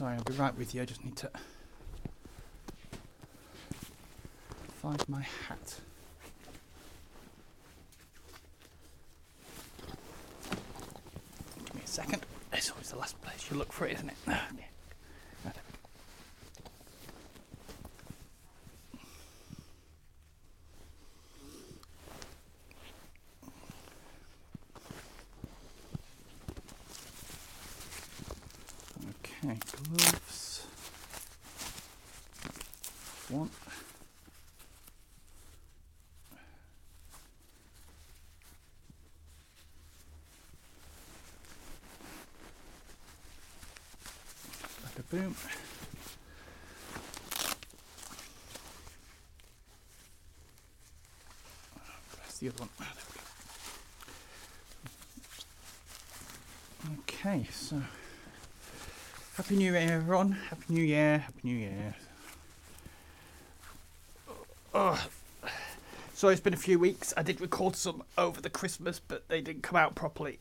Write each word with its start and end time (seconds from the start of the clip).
Sorry, 0.00 0.16
I'll 0.16 0.24
be 0.24 0.32
right 0.32 0.56
with 0.56 0.74
you. 0.74 0.80
I 0.80 0.86
just 0.86 1.04
need 1.04 1.14
to 1.16 1.30
find 4.80 5.06
my 5.10 5.20
hat. 5.20 5.74
Give 11.66 11.74
me 11.74 11.82
a 11.84 11.86
second. 11.86 12.24
It's 12.50 12.70
always 12.70 12.88
the 12.88 12.96
last 12.96 13.20
place 13.20 13.50
you 13.50 13.58
look 13.58 13.74
for 13.74 13.86
it, 13.86 13.96
isn't 13.96 14.08
it? 14.08 14.16
Ah, 14.26 14.48
yeah. 14.56 14.64
Right. 15.44 15.54
Okay, 29.42 29.58
gloves. 29.88 30.66
One. 33.28 33.50
Like 44.84 44.98
a 44.98 44.99
boom. 45.10 45.34
That's 52.16 52.38
the 52.38 52.48
other 52.48 52.58
one. 52.58 52.68
Ah, 52.80 52.92
there 52.94 53.04
we 56.86 56.94
go. 56.96 57.02
Okay, 57.02 57.46
so 57.50 57.82
Happy 59.40 59.56
New 59.56 59.72
Year, 59.72 59.92
everyone. 59.92 60.32
Happy 60.32 60.64
New 60.68 60.84
Year. 60.84 61.18
Happy 61.18 61.40
New 61.44 61.56
Year. 61.56 61.94
Oh. 64.74 65.08
So 66.12 66.28
it's 66.28 66.42
been 66.42 66.52
a 66.52 66.58
few 66.58 66.78
weeks. 66.78 67.14
I 67.16 67.22
did 67.22 67.40
record 67.40 67.74
some 67.74 68.02
over 68.18 68.42
the 68.42 68.50
Christmas, 68.50 69.00
but 69.00 69.28
they 69.28 69.40
didn't 69.40 69.62
come 69.62 69.76
out 69.76 69.94
properly. 69.94 70.40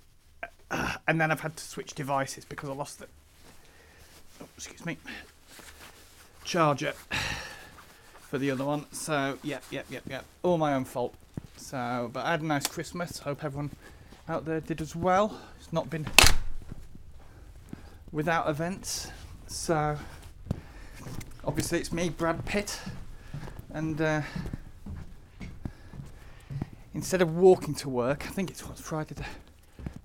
Uh, 0.69 0.95
and 1.07 1.21
then 1.21 1.31
I've 1.31 1.39
had 1.39 1.55
to 1.55 1.63
switch 1.63 1.93
devices 1.93 2.43
because 2.43 2.67
I 2.69 2.73
lost 2.73 2.99
the. 2.99 3.07
Excuse 4.65 4.85
me. 4.85 4.97
Charger 6.43 6.93
for 8.19 8.37
the 8.37 8.51
other 8.51 8.65
one. 8.65 8.85
So, 8.91 9.37
yep, 9.41 9.63
yep, 9.71 9.85
yep, 9.89 10.03
yep. 10.09 10.25
All 10.43 10.57
my 10.57 10.73
own 10.73 10.83
fault. 10.83 11.15
So, 11.55 12.09
but 12.11 12.25
I 12.25 12.31
had 12.31 12.41
a 12.41 12.45
nice 12.45 12.67
Christmas. 12.67 13.19
Hope 13.19 13.43
everyone 13.43 13.71
out 14.27 14.45
there 14.45 14.59
did 14.59 14.81
as 14.81 14.95
well. 14.95 15.39
It's 15.59 15.71
not 15.71 15.89
been 15.89 16.07
without 18.11 18.49
events. 18.49 19.11
So 19.47 19.97
obviously 21.45 21.79
it's 21.79 21.91
me, 21.91 22.09
Brad 22.09 22.45
Pitt, 22.45 22.79
and 23.73 23.99
uh, 24.01 24.21
instead 26.93 27.21
of 27.21 27.35
walking 27.35 27.73
to 27.75 27.89
work, 27.89 28.25
I 28.27 28.29
think 28.29 28.51
it's 28.51 28.65
what's 28.67 28.81
Friday 28.81 29.15
the 29.15 29.25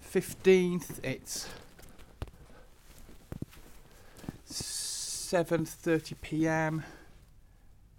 fifteenth. 0.00 1.00
It's 1.04 1.48
seven 5.34 5.64
thirty 5.64 6.14
p.m. 6.22 6.84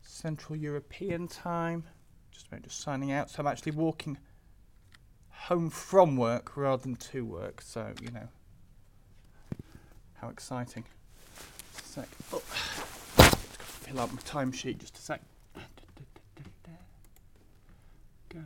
Central 0.01 0.55
European 0.57 1.27
time. 1.27 1.83
Just 2.31 2.47
about 2.47 2.61
just 2.61 2.79
signing 2.79 3.11
out. 3.11 3.29
So 3.29 3.41
I'm 3.41 3.47
actually 3.47 3.73
walking 3.73 4.17
home 5.29 5.69
from 5.69 6.15
work 6.15 6.55
rather 6.55 6.83
than 6.83 6.95
to 6.95 7.25
work. 7.25 7.61
So 7.61 7.91
you 8.01 8.09
know. 8.11 8.29
How 10.13 10.29
exciting. 10.29 10.85
Sec. 11.83 12.07
Oh. 12.31 12.41
Just 13.17 13.17
got 13.17 13.31
to 13.31 13.37
fill 13.37 13.99
out 13.99 14.13
my 14.13 14.21
timesheet 14.21 14.77
just 14.77 14.97
a 14.97 15.01
sec. 15.01 15.21
Go. 18.29 18.39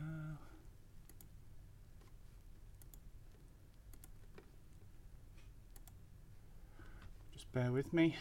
Just 7.32 7.52
bear 7.52 7.70
with 7.70 7.92
me. 7.92 8.16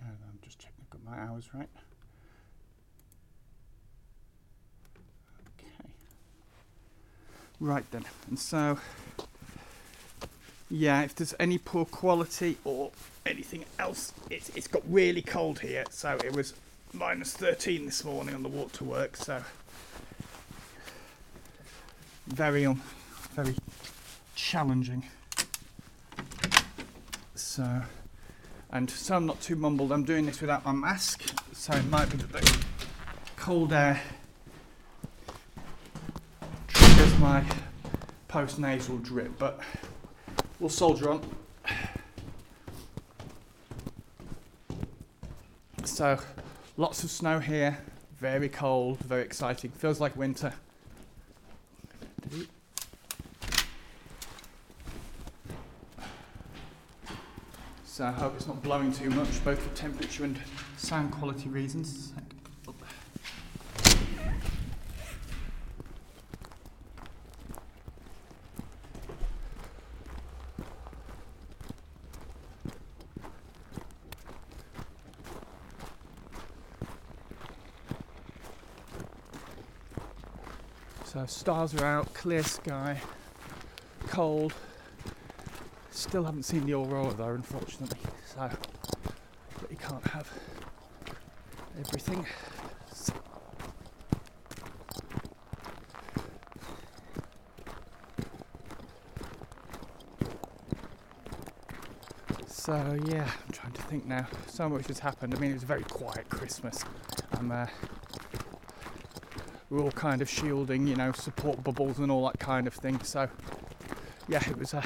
Yeah, 0.00 0.08
I'm 0.28 0.38
just 0.42 0.58
checking 0.58 0.74
I've 0.80 0.90
got 0.90 1.01
my 1.12 1.22
hours 1.22 1.48
right. 1.54 1.68
Okay. 5.58 5.90
Right 7.60 7.84
then, 7.90 8.04
and 8.28 8.38
so, 8.38 8.78
yeah, 10.70 11.02
if 11.02 11.14
there's 11.14 11.34
any 11.38 11.58
poor 11.58 11.84
quality 11.84 12.56
or 12.64 12.92
anything 13.26 13.64
else, 13.78 14.12
it's, 14.30 14.48
it's 14.50 14.68
got 14.68 14.82
really 14.88 15.22
cold 15.22 15.60
here. 15.60 15.84
So 15.90 16.16
it 16.24 16.34
was 16.34 16.54
minus 16.92 17.34
13 17.34 17.86
this 17.86 18.04
morning 18.04 18.34
on 18.34 18.42
the 18.42 18.48
walk 18.48 18.72
to 18.72 18.84
work. 18.84 19.16
So 19.16 19.42
very, 22.26 22.64
um, 22.64 22.80
very 23.34 23.54
challenging. 24.34 25.04
So 27.34 27.82
and 28.72 28.90
so 28.90 29.16
I'm 29.16 29.26
not 29.26 29.40
too 29.40 29.54
mumbled. 29.54 29.92
I'm 29.92 30.04
doing 30.04 30.26
this 30.26 30.40
without 30.40 30.64
my 30.64 30.72
mask, 30.72 31.22
so 31.52 31.74
it 31.74 31.84
might 31.86 32.10
be 32.10 32.16
that 32.16 32.32
the 32.32 32.64
cold 33.36 33.72
air 33.72 34.00
triggers 36.68 37.18
my 37.18 37.44
post 38.28 38.58
nasal 38.58 38.96
drip, 38.98 39.38
but 39.38 39.60
we'll 40.58 40.70
soldier 40.70 41.10
on. 41.10 41.22
So, 45.84 46.18
lots 46.78 47.04
of 47.04 47.10
snow 47.10 47.40
here, 47.40 47.78
very 48.18 48.48
cold, 48.48 48.98
very 49.00 49.22
exciting. 49.22 49.70
Feels 49.72 50.00
like 50.00 50.16
winter. 50.16 50.54
So 58.02 58.08
I 58.08 58.10
hope 58.10 58.34
it's 58.34 58.48
not 58.48 58.60
blowing 58.64 58.92
too 58.92 59.10
much, 59.10 59.44
both 59.44 59.62
for 59.62 59.72
temperature 59.76 60.24
and 60.24 60.36
sound 60.76 61.12
quality 61.12 61.48
reasons. 61.48 62.12
So 81.04 81.24
stars 81.26 81.72
are 81.76 81.84
out, 81.84 82.12
clear 82.14 82.42
sky, 82.42 83.00
cold. 84.08 84.52
Still 86.02 86.24
haven't 86.24 86.42
seen 86.42 86.66
the 86.66 86.74
aurora 86.74 87.14
though, 87.14 87.28
unfortunately. 87.30 87.96
So, 88.26 88.50
but 89.60 89.70
you 89.70 89.76
can't 89.76 90.04
have 90.08 90.28
everything. 91.78 92.26
So- 102.48 102.98
yeah, 103.06 103.30
I'm 103.46 103.52
trying 103.52 103.72
to 103.72 103.82
think 103.82 104.04
now. 104.04 104.26
So 104.48 104.68
much 104.68 104.88
has 104.88 104.98
happened. 104.98 105.34
I 105.34 105.38
mean, 105.38 105.52
it 105.52 105.54
was 105.54 105.62
a 105.62 105.66
very 105.66 105.84
quiet 105.84 106.28
Christmas. 106.28 106.84
I'm 107.32 107.50
uh, 107.50 107.66
we're 109.70 109.80
all 109.80 109.90
kind 109.92 110.20
of 110.20 110.28
shielding, 110.28 110.86
you 110.86 110.96
know, 110.96 111.12
support 111.12 111.62
bubbles 111.64 112.00
and 112.00 112.10
all 112.10 112.26
that 112.26 112.38
kind 112.38 112.66
of 112.66 112.74
thing. 112.74 113.02
So, 113.02 113.28
yeah, 114.28 114.42
it 114.48 114.58
was 114.58 114.74
a 114.74 114.82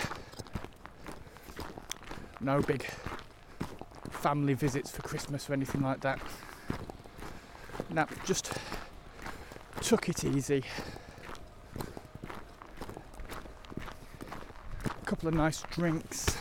no 2.46 2.62
big 2.62 2.86
family 4.08 4.54
visits 4.54 4.92
for 4.92 5.02
Christmas 5.02 5.50
or 5.50 5.52
anything 5.52 5.82
like 5.82 6.00
that. 6.02 6.20
Now, 7.90 8.06
just 8.24 8.52
took 9.80 10.08
it 10.08 10.24
easy. 10.24 10.62
A 14.84 15.04
couple 15.04 15.28
of 15.28 15.34
nice 15.34 15.62
drinks. 15.72 16.36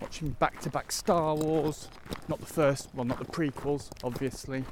Watching 0.00 0.30
back 0.30 0.60
to 0.62 0.70
back 0.70 0.90
Star 0.90 1.36
Wars. 1.36 1.88
Not 2.26 2.40
the 2.40 2.46
first, 2.46 2.88
well, 2.94 3.04
not 3.04 3.20
the 3.20 3.26
prequels, 3.26 3.90
obviously. 4.02 4.64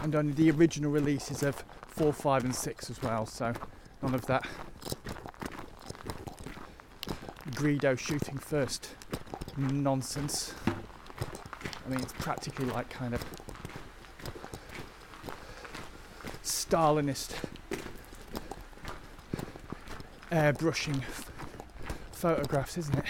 And 0.00 0.14
only 0.14 0.32
the 0.32 0.52
original 0.52 0.92
releases 0.92 1.42
of 1.42 1.64
4, 1.96 2.12
5, 2.12 2.44
and 2.44 2.54
6 2.54 2.90
as 2.90 3.02
well, 3.02 3.24
so 3.24 3.54
none 4.02 4.14
of 4.14 4.26
that 4.26 4.46
Greedo 7.52 7.98
shooting 7.98 8.36
first 8.36 8.90
nonsense. 9.56 10.52
I 10.66 11.88
mean, 11.88 12.00
it's 12.00 12.12
practically 12.12 12.66
like 12.66 12.90
kind 12.90 13.14
of 13.14 13.24
Stalinist 16.44 17.32
airbrushing 20.30 21.02
photographs, 22.12 22.76
isn't 22.76 22.98
it? 22.98 23.06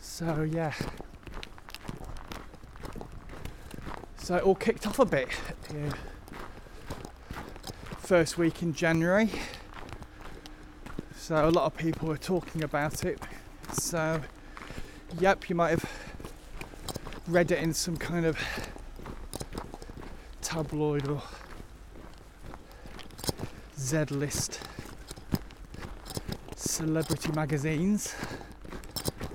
So, 0.00 0.42
yeah. 0.42 0.74
So 4.20 4.36
it 4.36 4.44
all 4.44 4.54
kicked 4.54 4.86
off 4.86 4.98
a 4.98 5.04
bit. 5.04 5.28
Yeah. 5.74 5.88
Uh, 5.88 5.92
first 7.98 8.38
week 8.38 8.62
in 8.62 8.72
January. 8.72 9.30
So 11.16 11.48
a 11.48 11.50
lot 11.50 11.64
of 11.64 11.76
people 11.76 12.08
were 12.08 12.16
talking 12.16 12.62
about 12.62 13.04
it. 13.04 13.20
So, 13.72 14.20
yep, 15.18 15.48
you 15.48 15.56
might 15.56 15.70
have 15.70 15.90
read 17.26 17.50
it 17.50 17.60
in 17.60 17.72
some 17.72 17.96
kind 17.96 18.26
of 18.26 18.38
tabloid 20.42 21.08
or 21.08 21.22
Z 23.78 24.04
list 24.10 24.60
celebrity 26.56 27.32
magazines 27.32 28.14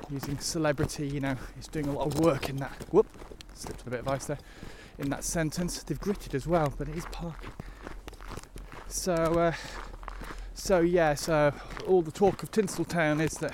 using 0.10 0.38
celebrity, 0.40 1.08
you 1.08 1.20
know, 1.20 1.36
he's 1.56 1.68
doing 1.68 1.88
a 1.88 1.92
lot 1.92 2.08
of 2.08 2.20
work 2.20 2.50
in 2.50 2.58
that. 2.58 2.72
Whoop, 2.92 3.08
slipped 3.54 3.82
a 3.88 3.90
bit 3.90 4.00
of 4.02 4.08
ice 4.08 4.26
there. 4.26 4.38
In 4.98 5.10
that 5.10 5.24
sentence, 5.24 5.84
they've 5.84 6.00
gritted 6.00 6.34
as 6.34 6.48
well, 6.48 6.74
but 6.78 6.88
it 6.88 6.96
is 6.96 7.06
parking. 7.12 7.52
So, 8.88 9.14
uh, 9.14 9.54
so 10.54 10.80
yeah, 10.80 11.14
so 11.16 11.54
all 11.88 12.02
the 12.02 12.12
talk 12.12 12.44
of 12.44 12.52
Tinseltown 12.52 13.22
is 13.22 13.34
that 13.34 13.54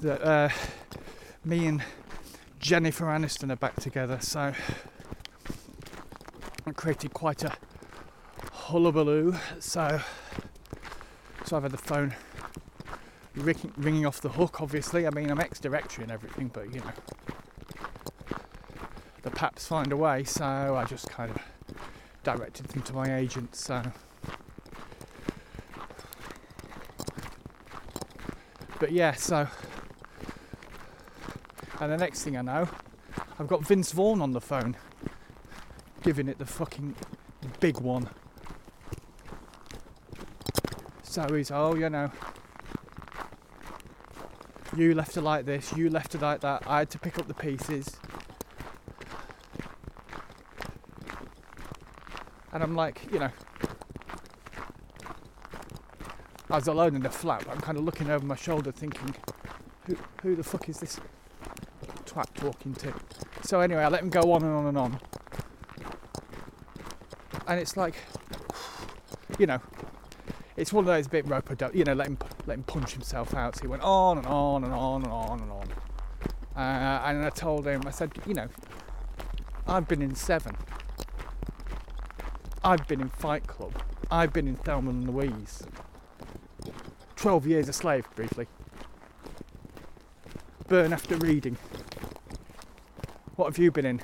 that 0.00 0.22
uh, 0.22 0.48
me 1.44 1.66
and 1.66 1.82
Jennifer 2.58 3.06
Aniston 3.06 3.52
are 3.52 3.56
back 3.56 3.76
together. 3.76 4.18
So 4.20 4.52
I 6.66 6.70
created 6.72 7.14
quite 7.14 7.42
a 7.44 7.56
hullabaloo. 8.52 9.36
So 9.60 10.00
so 11.44 11.56
I've 11.56 11.62
had 11.62 11.72
the 11.72 11.78
phone 11.78 12.14
ringing, 13.34 14.04
off 14.04 14.20
the 14.20 14.28
hook. 14.28 14.60
Obviously, 14.60 15.06
I 15.06 15.10
mean 15.10 15.30
I'm 15.30 15.40
ex-directory 15.40 16.04
and 16.04 16.12
everything, 16.12 16.48
but 16.48 16.72
you 16.74 16.80
know 16.80 16.92
paps 19.38 19.68
find 19.68 19.92
a 19.92 19.96
way. 19.96 20.24
So 20.24 20.44
I 20.44 20.84
just 20.84 21.08
kind 21.10 21.30
of 21.30 21.40
directed 22.24 22.66
them 22.66 22.82
to 22.82 22.92
my 22.92 23.16
agent. 23.16 23.54
So. 23.54 23.80
But 28.80 28.90
yeah, 28.90 29.12
so. 29.12 29.46
And 31.80 31.92
the 31.92 31.96
next 31.96 32.24
thing 32.24 32.36
I 32.36 32.42
know, 32.42 32.68
I've 33.38 33.46
got 33.46 33.64
Vince 33.64 33.92
Vaughn 33.92 34.20
on 34.20 34.32
the 34.32 34.40
phone, 34.40 34.76
giving 36.02 36.26
it 36.26 36.38
the 36.38 36.46
fucking 36.46 36.96
big 37.60 37.78
one. 37.78 38.10
So 41.04 41.32
he's, 41.32 41.52
oh, 41.52 41.76
you 41.76 41.88
know, 41.88 42.10
you 44.76 44.96
left 44.96 45.16
it 45.16 45.22
like 45.22 45.46
this, 45.46 45.72
you 45.76 45.90
left 45.90 46.16
it 46.16 46.22
like 46.22 46.40
that, 46.40 46.64
I 46.66 46.80
had 46.80 46.90
to 46.90 46.98
pick 46.98 47.20
up 47.20 47.28
the 47.28 47.34
pieces. 47.34 47.98
And 52.58 52.64
I'm 52.64 52.74
like, 52.74 53.06
you 53.12 53.20
know, 53.20 53.30
I 56.50 56.56
was 56.56 56.66
alone 56.66 56.96
in 56.96 57.02
the 57.02 57.08
flat, 57.08 57.44
but 57.46 57.54
I'm 57.54 57.60
kind 57.60 57.78
of 57.78 57.84
looking 57.84 58.10
over 58.10 58.26
my 58.26 58.34
shoulder 58.34 58.72
thinking, 58.72 59.14
who, 59.86 59.96
who 60.22 60.34
the 60.34 60.42
fuck 60.42 60.68
is 60.68 60.80
this 60.80 60.98
twat 62.04 62.34
talking 62.34 62.74
to? 62.74 62.92
So 63.42 63.60
anyway, 63.60 63.84
I 63.84 63.88
let 63.88 64.02
him 64.02 64.10
go 64.10 64.32
on 64.32 64.42
and 64.42 64.52
on 64.52 64.66
and 64.66 64.76
on. 64.76 65.00
And 67.46 67.60
it's 67.60 67.76
like, 67.76 67.94
you 69.38 69.46
know, 69.46 69.60
it's 70.56 70.72
one 70.72 70.82
of 70.82 70.88
those 70.88 71.06
bit 71.06 71.28
rope 71.28 71.48
you 71.72 71.84
know, 71.84 71.92
let 71.92 72.08
him 72.08 72.18
let 72.48 72.54
him 72.54 72.64
punch 72.64 72.92
himself 72.92 73.34
out. 73.34 73.54
So 73.54 73.62
he 73.62 73.68
went 73.68 73.84
on 73.84 74.18
and 74.18 74.26
on 74.26 74.64
and 74.64 74.74
on 74.74 75.04
and 75.04 75.12
on 75.12 75.40
and 75.42 75.52
on. 75.52 75.68
Uh, 76.56 77.02
and 77.04 77.24
I 77.24 77.30
told 77.30 77.68
him, 77.68 77.82
I 77.86 77.92
said, 77.92 78.10
you 78.26 78.34
know, 78.34 78.48
I've 79.68 79.86
been 79.86 80.02
in 80.02 80.16
seven. 80.16 80.56
I've 82.68 82.86
been 82.86 83.00
in 83.00 83.08
Fight 83.08 83.46
Club. 83.46 83.72
I've 84.10 84.34
been 84.34 84.46
in 84.46 84.56
Thelma 84.56 84.90
and 84.90 85.08
Louise. 85.08 85.62
12 87.16 87.46
years 87.46 87.66
a 87.66 87.72
slave, 87.72 88.06
briefly. 88.14 88.46
Burn 90.66 90.92
after 90.92 91.16
reading. 91.16 91.56
What 93.36 93.46
have 93.46 93.56
you 93.56 93.70
been 93.70 93.86
in? 93.86 94.02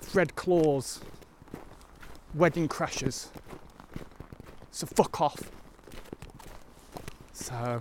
Fred 0.00 0.36
Claus. 0.36 1.00
Wedding 2.36 2.68
Crashers. 2.68 3.30
So 4.70 4.86
fuck 4.86 5.20
off. 5.20 5.50
So, 7.32 7.80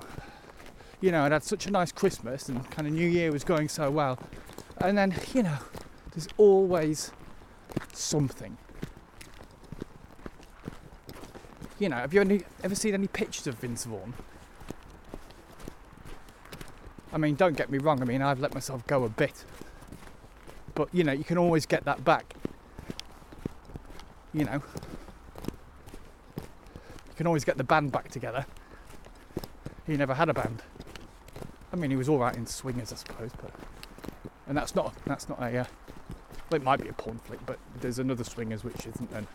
you 1.00 1.12
know, 1.12 1.26
I'd 1.26 1.32
had 1.32 1.44
such 1.44 1.68
a 1.68 1.70
nice 1.70 1.92
Christmas 1.92 2.50
and 2.50 2.68
kind 2.72 2.88
of 2.88 2.94
New 2.96 3.08
Year 3.08 3.32
was 3.32 3.44
going 3.44 3.70
so 3.70 3.92
well. 3.92 4.18
And 4.80 4.98
then, 4.98 5.14
you 5.36 5.44
know, 5.44 5.60
there's 6.16 6.28
always 6.38 7.12
something. 7.94 8.58
You 11.80 11.88
know, 11.88 11.96
have 11.96 12.14
you 12.14 12.20
any, 12.20 12.42
ever 12.62 12.76
seen 12.76 12.94
any 12.94 13.08
pictures 13.08 13.48
of 13.48 13.56
Vince 13.56 13.86
Vaughn? 13.86 14.14
I 17.14 17.18
mean, 17.18 17.36
don't 17.36 17.56
get 17.56 17.72
me 17.72 17.78
wrong, 17.78 18.02
I 18.02 18.06
mean, 18.06 18.22
I've 18.22 18.42
let 18.42 18.54
myself 18.54 18.86
go 18.86 19.06
a 19.06 19.10
bit. 19.10 19.46
But, 20.76 20.90
you 20.94 21.06
know, 21.06 21.14
you 21.14 21.24
can 21.24 21.38
always 21.38 21.66
get 21.66 21.86
that 21.86 22.04
back. 22.04 22.36
You 24.34 24.44
know, 24.44 24.62
you 26.36 27.16
can 27.16 27.28
always 27.28 27.46
get 27.46 27.58
the 27.58 27.64
band 27.64 27.94
back 27.94 28.12
together. 28.12 28.46
He 29.88 29.96
never 29.98 30.14
had 30.14 30.30
a 30.30 30.34
band. 30.34 30.62
I 31.72 31.78
mean, 31.78 31.90
he 31.92 31.96
was 31.96 32.10
all 32.10 32.20
right 32.20 32.36
in 32.36 32.46
swingers, 32.46 32.92
I 32.92 32.96
suppose, 32.98 33.32
but 33.42 33.52
and 34.48 34.58
that's 34.58 34.76
not 34.76 34.94
that's 35.06 35.30
not 35.30 35.40
a. 35.42 35.60
Uh, 35.60 35.66
it 36.54 36.64
might 36.64 36.82
be 36.82 36.90
a 36.90 36.94
porn 36.94 37.20
flick, 37.20 37.40
but 37.46 37.60
there's 37.80 38.00
another 38.00 38.24
swingers 38.24 38.64
which 38.64 38.88
isn't 38.88 39.12
an 39.12 39.28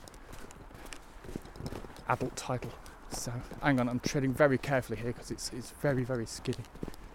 adult 2.09 2.37
title. 2.37 2.73
So 3.11 3.33
hang 3.63 3.81
on, 3.81 3.89
I'm 3.89 4.01
treading 4.01 4.33
very 4.33 4.59
carefully 4.59 4.99
here 4.99 5.13
because 5.13 5.31
it's 5.31 5.51
it's 5.53 5.71
very 5.71 6.05
very 6.05 6.27
skinny. 6.27 6.65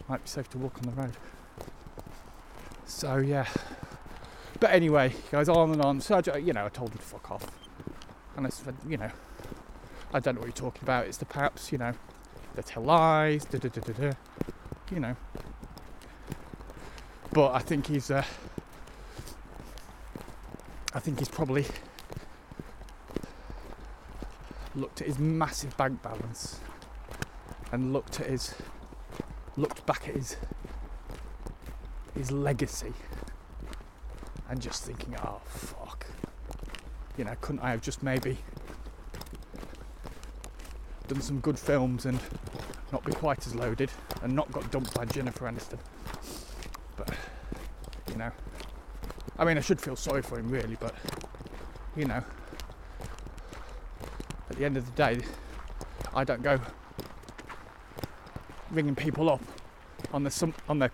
Might 0.08 0.24
be 0.24 0.30
safe 0.30 0.50
to 0.52 0.58
walk 0.58 0.78
on 0.78 0.94
the 0.94 1.02
road. 1.02 1.18
So 2.86 3.18
yeah. 3.18 3.48
But 4.60 4.72
anyway, 4.72 5.14
goes 5.32 5.48
on 5.48 5.72
and 5.72 5.82
on. 5.82 6.02
So 6.02 6.22
I, 6.34 6.38
you 6.38 6.54
know, 6.54 6.66
I 6.66 6.70
told 6.70 6.92
him 6.92 6.98
to 6.98 7.04
fuck 7.04 7.32
off, 7.32 7.46
and 8.36 8.46
I 8.46 8.50
said, 8.50 8.76
you 8.88 8.98
know, 8.98 9.10
I 10.14 10.20
don't 10.20 10.36
know 10.36 10.42
what 10.42 10.48
you're 10.48 10.54
talking 10.54 10.84
about. 10.84 11.06
It's 11.06 11.18
the 11.18 11.26
paps, 11.26 11.72
you 11.72 11.78
know, 11.78 11.94
they 12.56 12.62
tell 12.62 12.84
lies, 12.84 13.46
da 13.46 13.60
da 13.60 13.70
da 13.70 13.80
da 13.80 13.94
da, 13.94 14.12
you 14.92 15.00
know. 15.00 15.16
But 17.32 17.54
I 17.54 17.60
think 17.60 17.88
he's, 17.88 18.10
uh, 18.10 18.24
I 20.94 21.00
think 21.00 21.20
he's 21.20 21.30
probably 21.30 21.66
looked 24.80 25.02
at 25.02 25.08
his 25.08 25.20
massive 25.20 25.76
bank 25.78 26.02
balance 26.02 26.60
and 27.72 27.94
looked 27.94 28.20
at 28.20 28.28
his, 28.28 28.56
looked 29.58 29.86
back 29.86 30.08
at 30.08 30.16
his, 30.16 30.38
his 32.16 32.32
legacy 32.32 32.94
and 34.50 34.62
just 34.62 34.84
thinking, 34.84 35.16
oh 35.24 35.42
fuck, 35.46 36.08
you 37.18 37.24
know, 37.24 37.36
couldn't 37.42 37.62
I 37.62 37.72
have 37.72 37.82
just 37.82 38.02
maybe 38.02 38.38
done 41.08 41.22
some 41.22 41.40
good 41.40 41.58
films 41.58 42.06
and 42.06 42.20
not 42.92 43.04
be 43.04 43.12
quite 43.12 43.46
as 43.46 43.56
loaded 43.56 43.92
and 44.24 44.36
not 44.36 44.52
got 44.52 44.70
dumped 44.72 44.94
by 44.94 45.06
Jennifer 45.06 45.46
Aniston. 45.46 45.80
But 46.96 47.14
you 48.10 48.16
know, 48.16 48.32
I 49.38 49.46
mean, 49.46 49.58
I 49.58 49.62
should 49.62 49.80
feel 49.80 49.96
sorry 49.96 50.22
for 50.22 50.40
him 50.40 50.50
really, 50.50 50.78
but 50.80 50.96
you 51.96 52.06
know, 52.06 52.24
the 54.60 54.66
end 54.66 54.78
of 54.78 54.86
the 54.86 54.92
day, 54.92 55.22
I 56.14 56.24
don't 56.24 56.44
go 56.44 56.60
ringing 58.70 58.94
people 58.94 59.30
up 59.30 59.42
on 60.14 60.24
the 60.24 60.54
on 60.68 60.80
the 60.80 60.92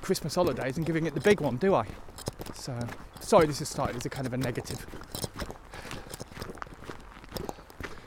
Christmas 0.00 0.34
holidays 0.34 0.76
and 0.76 0.86
giving 0.86 1.06
it 1.06 1.14
the 1.14 1.20
big 1.20 1.40
one, 1.40 1.56
do 1.56 1.74
I? 1.74 1.86
So 2.54 2.78
sorry, 3.20 3.46
this 3.46 3.58
has 3.58 3.68
started 3.68 3.96
as 3.96 4.06
a 4.06 4.10
kind 4.10 4.26
of 4.26 4.32
a 4.32 4.38
negative 4.38 4.86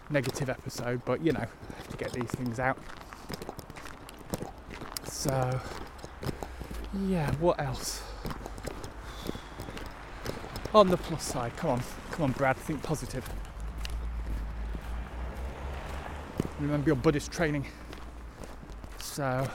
negative 0.10 0.50
episode, 0.50 1.01
but 1.06 1.24
you 1.24 1.32
know, 1.32 1.46
to 1.89 1.98
get 1.98 2.12
these 2.12 2.30
things 2.32 2.60
out. 2.60 2.80
So, 5.06 5.60
yeah, 7.06 7.32
what 7.36 7.60
else? 7.60 8.01
On 10.74 10.88
the 10.88 10.98
plus 10.98 11.24
side, 11.24 11.56
come 11.56 11.72
on, 11.72 11.82
come 12.12 12.24
on, 12.25 12.32
Brad, 12.32 12.58
think 12.58 12.82
positive. 12.82 13.27
Remember 16.60 16.88
your 16.88 16.96
Buddhist 16.96 17.32
training. 17.32 17.66
So, 18.98 19.48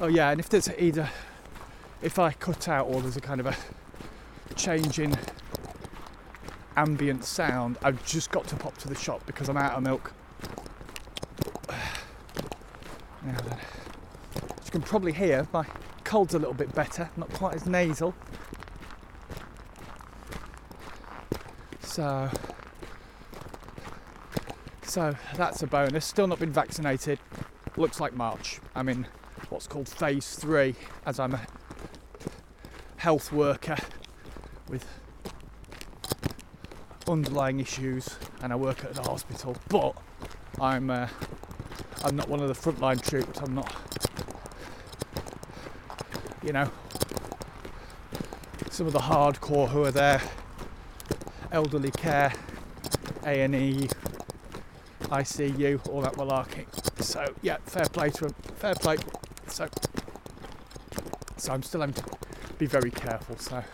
oh 0.00 0.08
yeah, 0.08 0.30
and 0.30 0.40
if 0.40 0.48
there's 0.48 0.68
either, 0.78 1.08
if 2.02 2.18
I 2.18 2.32
cut 2.32 2.68
out 2.68 2.88
or 2.88 3.00
there's 3.00 3.16
a 3.16 3.20
kind 3.20 3.40
of 3.40 3.46
a 3.46 3.56
change 4.56 4.98
in 4.98 5.16
ambient 6.76 7.24
sound, 7.24 7.78
I've 7.82 8.04
just 8.04 8.30
got 8.30 8.46
to 8.48 8.56
pop 8.56 8.76
to 8.78 8.88
the 8.88 8.94
shop 8.96 9.24
because 9.26 9.48
I'm 9.48 9.56
out 9.56 9.74
of 9.74 9.82
milk. 9.82 10.12
Now 13.22 13.38
then, 13.42 13.58
as 14.58 14.64
you 14.64 14.70
can 14.70 14.80
probably 14.80 15.12
hear, 15.12 15.46
my 15.52 15.66
cold's 16.04 16.32
a 16.32 16.38
little 16.38 16.54
bit 16.54 16.74
better, 16.74 17.10
not 17.18 17.30
quite 17.34 17.54
as 17.54 17.66
nasal. 17.66 18.14
So, 21.82 22.30
so 24.90 25.14
that's 25.36 25.62
a 25.62 25.68
bonus. 25.68 26.04
Still 26.04 26.26
not 26.26 26.40
been 26.40 26.52
vaccinated. 26.52 27.20
Looks 27.76 28.00
like 28.00 28.12
March. 28.12 28.60
I'm 28.74 28.88
in 28.88 29.06
what's 29.48 29.68
called 29.68 29.88
phase 29.88 30.34
three, 30.34 30.74
as 31.06 31.20
I'm 31.20 31.34
a 31.34 31.46
health 32.96 33.32
worker 33.32 33.76
with 34.68 34.84
underlying 37.06 37.60
issues, 37.60 38.16
and 38.42 38.52
I 38.52 38.56
work 38.56 38.84
at 38.84 38.94
the 38.94 39.02
hospital. 39.02 39.56
But 39.68 39.96
I'm 40.60 40.90
uh, 40.90 41.06
I'm 42.04 42.16
not 42.16 42.28
one 42.28 42.40
of 42.40 42.48
the 42.48 42.54
frontline 42.54 43.00
troops. 43.00 43.38
I'm 43.40 43.54
not, 43.54 43.72
you 46.42 46.52
know, 46.52 46.68
some 48.70 48.88
of 48.88 48.92
the 48.92 48.98
hardcore 48.98 49.68
who 49.68 49.84
are 49.84 49.92
there, 49.92 50.20
elderly 51.52 51.92
care, 51.92 52.32
A 53.24 53.42
and 53.42 53.54
E, 53.54 53.88
ICU, 55.10 55.88
all 55.88 56.00
that 56.02 56.14
malarkey. 56.14 56.66
So 57.02 57.24
yeah, 57.42 57.58
fair 57.66 57.86
play 57.86 58.10
to 58.10 58.26
him. 58.26 58.34
Fair 58.56 58.74
play. 58.74 58.96
So 59.48 59.68
so 61.36 61.52
I'm 61.52 61.62
still 61.62 61.80
having 61.80 61.94
to 61.94 62.04
be 62.58 62.66
very 62.66 62.90
careful. 62.90 63.38
So. 63.38 63.64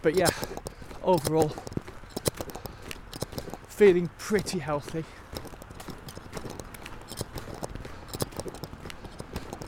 But 0.00 0.16
yeah, 0.16 0.30
overall, 1.02 1.54
feeling 3.68 4.08
pretty 4.18 4.58
healthy. 4.58 5.04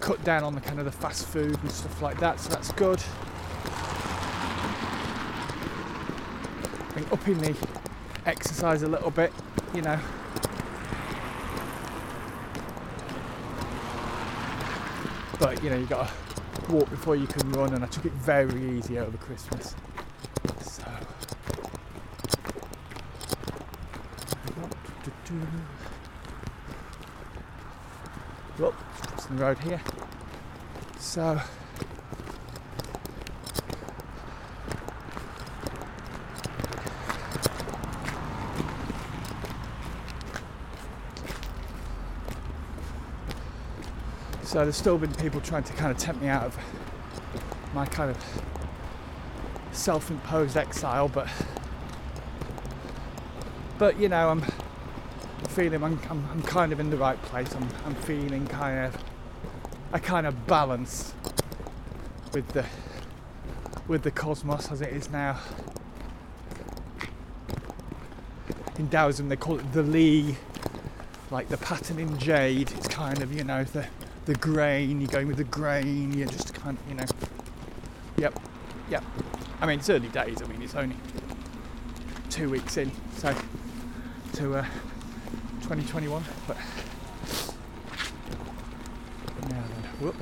Cut 0.01 0.23
down 0.25 0.45
on 0.45 0.55
the 0.55 0.61
kind 0.61 0.79
of 0.79 0.85
the 0.85 0.93
fast 0.93 1.27
food 1.27 1.59
and 1.61 1.71
stuff 1.71 2.01
like 2.01 2.19
that, 2.21 2.41
so 2.41 2.51
that's 2.51 2.73
good. 2.73 3.03
Upping 7.13 7.39
the 7.39 7.57
exercise 8.25 8.83
a 8.83 8.89
little 8.89 9.11
bit, 9.11 9.33
you 9.75 9.83
know. 9.83 9.99
But 15.39 15.63
you 15.63 15.71
know, 15.71 15.77
you 15.77 15.87
gotta 15.87 16.11
walk 16.71 16.89
before 16.91 17.17
you 17.17 17.27
can 17.27 17.51
run, 17.53 17.75
and 17.75 17.85
I 17.85 17.87
took 17.87 18.07
it 18.07 18.13
very 18.13 18.79
easy 18.79 18.99
over 18.99 19.17
Christmas. 19.19 19.75
So. 20.63 20.85
Well, 28.59 28.73
crossing 29.27 29.37
the 29.37 29.45
road 29.45 29.59
here. 29.59 29.81
So. 30.99 31.41
So 44.57 44.63
there's 44.63 44.75
still 44.75 44.97
been 44.97 45.15
people 45.17 45.43
trying 45.43 45.65
to 45.65 45.73
kind 45.75 45.93
of 45.93 45.99
tempt 45.99 46.23
me 46.23 46.29
out 46.29 46.45
of 46.45 46.57
my 47.75 47.85
kind 47.85 48.11
of 48.11 48.17
self-imposed 49.73 50.57
exile, 50.57 51.09
but 51.09 51.29
but 53.77 54.01
you 54.01 54.09
know 54.09 54.31
I'm 54.31 54.43
feeling 55.51 55.85
I'm, 55.85 56.01
I'm, 56.09 56.27
I'm 56.31 56.43
kind 56.43 56.73
of 56.73 56.81
in 56.81 56.89
the 56.89 56.97
right 56.97 57.21
place. 57.21 57.55
I'm, 57.55 57.69
I'm 57.85 57.95
feeling 57.97 58.47
kind 58.47 58.87
of 58.87 59.05
a 59.93 60.01
kind 60.01 60.27
of 60.27 60.47
balance 60.47 61.13
with 62.33 62.49
the 62.49 62.65
with 63.87 64.05
the 64.05 64.11
cosmos 64.11 64.73
as 64.73 64.81
it 64.81 64.89
is 64.89 65.11
now. 65.11 65.39
In 68.79 68.89
Taoism 68.89 69.29
they 69.29 69.37
call 69.37 69.59
it 69.59 69.71
the 69.75 69.83
Li, 69.83 70.39
like 71.31 71.51
the 71.51 71.59
pattern 71.59 71.99
in 71.99 72.17
jade. 72.17 72.73
It's 72.73 72.89
kind 72.89 73.21
of 73.21 73.35
you 73.35 73.45
know 73.45 73.63
the 73.63 73.87
the 74.27 74.35
grain. 74.35 75.01
You're 75.01 75.09
going 75.09 75.29
with 75.29 75.39
the 75.39 75.45
grain. 75.45 76.13
You're 76.13 76.29
just 76.29 76.53
kind 76.55 76.77
of 76.77 76.89
you 76.89 76.97
know. 76.97 77.05
Yep, 78.19 78.41
yep. 78.91 79.05
I 79.61 79.67
mean, 79.67 79.79
it's 79.79 79.89
early 79.89 80.09
days. 80.09 80.43
I 80.43 80.47
mean, 80.47 80.61
it's 80.63 80.75
only 80.75 80.97
two 82.29 82.51
weeks 82.51 82.77
in, 82.77 82.91
so 83.17 83.35
to 84.35 84.57
uh, 84.57 84.65
2021. 85.63 86.23
But 86.47 86.57
now 89.43 89.49
then, 89.49 89.91
whoop. 90.01 90.17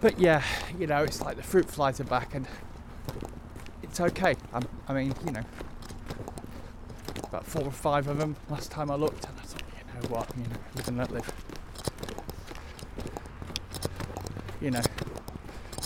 But 0.00 0.18
yeah, 0.18 0.42
you 0.80 0.88
know, 0.88 1.04
it's 1.04 1.20
like 1.20 1.36
the 1.36 1.42
fruit 1.44 1.70
flies 1.70 2.00
are 2.00 2.04
back, 2.04 2.34
and 2.34 2.48
it's 3.82 4.00
okay. 4.00 4.34
I'm, 4.52 4.64
I 4.88 4.94
mean, 4.94 5.14
you 5.24 5.32
know, 5.32 5.44
about 7.32 7.46
four 7.46 7.64
or 7.64 7.70
five 7.70 8.08
of 8.08 8.18
them 8.18 8.36
last 8.50 8.70
time 8.70 8.90
I 8.90 8.94
looked, 8.94 9.24
and 9.24 9.34
I 9.38 9.42
thought, 9.42 9.62
you 9.78 10.02
know 10.02 10.08
what, 10.14 10.28
you 10.36 10.42
know, 10.42 10.58
live 10.74 10.88
and 10.88 10.98
let 10.98 11.10
live. 11.10 11.32
you 14.60 14.70
know, 14.70 14.82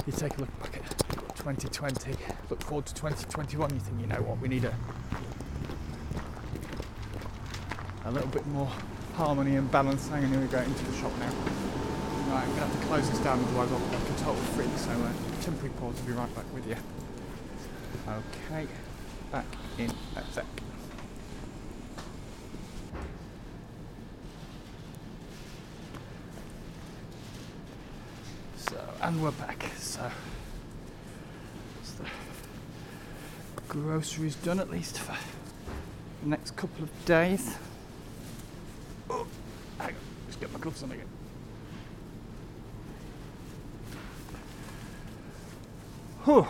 you 0.06 0.12
take 0.12 0.36
a 0.36 0.40
look 0.40 0.60
back 0.60 0.76
at 0.76 0.98
2020, 1.36 2.16
look 2.50 2.62
forward 2.64 2.86
to 2.86 2.94
2021, 2.94 3.72
you 3.72 3.78
think, 3.78 4.00
you 4.00 4.06
know 4.08 4.20
what, 4.22 4.40
we 4.40 4.48
need 4.48 4.64
a, 4.64 4.74
a 8.06 8.10
little 8.10 8.28
bit 8.28 8.44
more 8.48 8.68
harmony 9.14 9.54
and 9.54 9.70
balance. 9.70 10.10
I'm 10.10 10.30
going 10.32 10.46
to 10.46 10.52
go 10.52 10.60
into 10.60 10.84
the 10.84 10.96
shop 10.96 11.12
now. 11.20 11.30
Right, 12.34 12.42
I'm 12.42 12.48
going 12.48 12.54
to 12.54 12.66
have 12.66 12.80
to 12.80 12.86
close 12.88 13.08
this 13.08 13.20
down, 13.20 13.38
otherwise 13.38 13.70
I'll 13.70 13.78
look 13.78 13.92
like 13.92 14.02
a 14.02 14.18
total 14.18 14.34
freak, 14.34 14.76
so 14.76 14.90
uh, 14.90 15.12
temporary 15.42 15.72
pause, 15.78 15.94
I'll 16.00 16.06
be 16.06 16.12
right 16.12 16.34
back 16.34 16.52
with 16.52 16.66
you. 16.66 16.76
Okay, 18.08 18.66
back 19.30 19.46
in 19.78 19.92
a 20.16 20.24
sec. 20.32 20.44
So, 28.68 28.80
and 29.06 29.22
we're 29.22 29.30
back. 29.30 29.70
So, 29.78 30.00
groceries 33.68 34.34
done 34.34 34.58
at 34.58 34.68
least 34.68 34.98
for 34.98 35.16
the 36.24 36.28
next 36.28 36.56
couple 36.56 36.82
of 36.82 37.04
days. 37.04 37.56
Oh, 39.08 39.24
hang 39.78 39.90
on, 39.90 39.94
just 40.26 40.40
get 40.40 40.52
my 40.52 40.58
gloves 40.58 40.82
on 40.82 40.90
again. 40.90 41.06
Whew. 46.24 46.48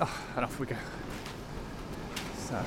Oh, 0.00 0.20
and 0.36 0.44
off 0.44 0.60
we 0.60 0.66
go. 0.66 0.76
So. 2.36 2.64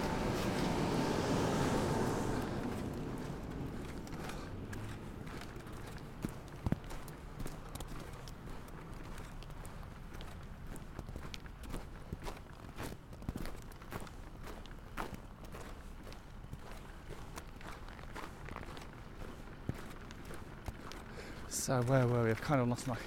So 21.48 21.82
where 21.84 22.06
were 22.06 22.26
we? 22.26 22.32
I've 22.32 22.42
kind 22.42 22.60
of 22.60 22.68
lost 22.68 22.88
my 22.88 22.98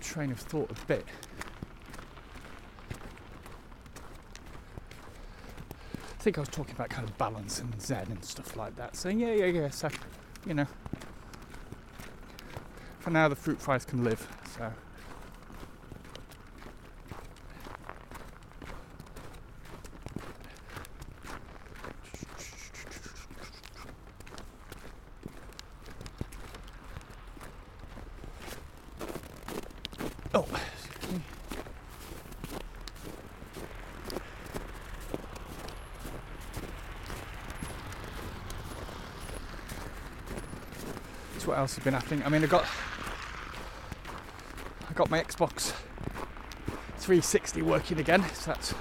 train 0.00 0.30
of 0.30 0.38
thought 0.38 0.70
a 0.70 0.86
bit. 0.86 1.04
I 6.20 6.22
think 6.22 6.36
I 6.36 6.40
was 6.42 6.50
talking 6.50 6.74
about 6.74 6.90
kind 6.90 7.08
of 7.08 7.16
balance 7.16 7.60
and 7.60 7.80
zen 7.80 8.08
and 8.10 8.22
stuff 8.22 8.54
like 8.54 8.76
that. 8.76 8.94
So 8.94 9.08
yeah, 9.08 9.32
yeah, 9.32 9.46
yeah. 9.46 9.70
So 9.70 9.88
you 10.46 10.52
know, 10.52 10.66
for 12.98 13.08
now 13.08 13.26
the 13.28 13.36
fruit 13.36 13.58
flies 13.58 13.86
can 13.86 14.04
live. 14.04 14.28
So. 14.54 14.70
Oh, 30.34 30.46
excuse 30.52 31.12
me. 31.12 31.22
So 41.38 41.48
what 41.48 41.49
else 41.60 41.74
has 41.74 41.84
been 41.84 41.94
happening? 41.94 42.24
I 42.24 42.30
mean, 42.30 42.42
I 42.42 42.46
got 42.46 42.66
I 44.88 44.92
got 44.94 45.10
my 45.10 45.22
Xbox 45.22 45.72
360 46.96 47.62
working 47.62 47.98
again, 48.00 48.24
so 48.34 48.52
that's 48.52 48.74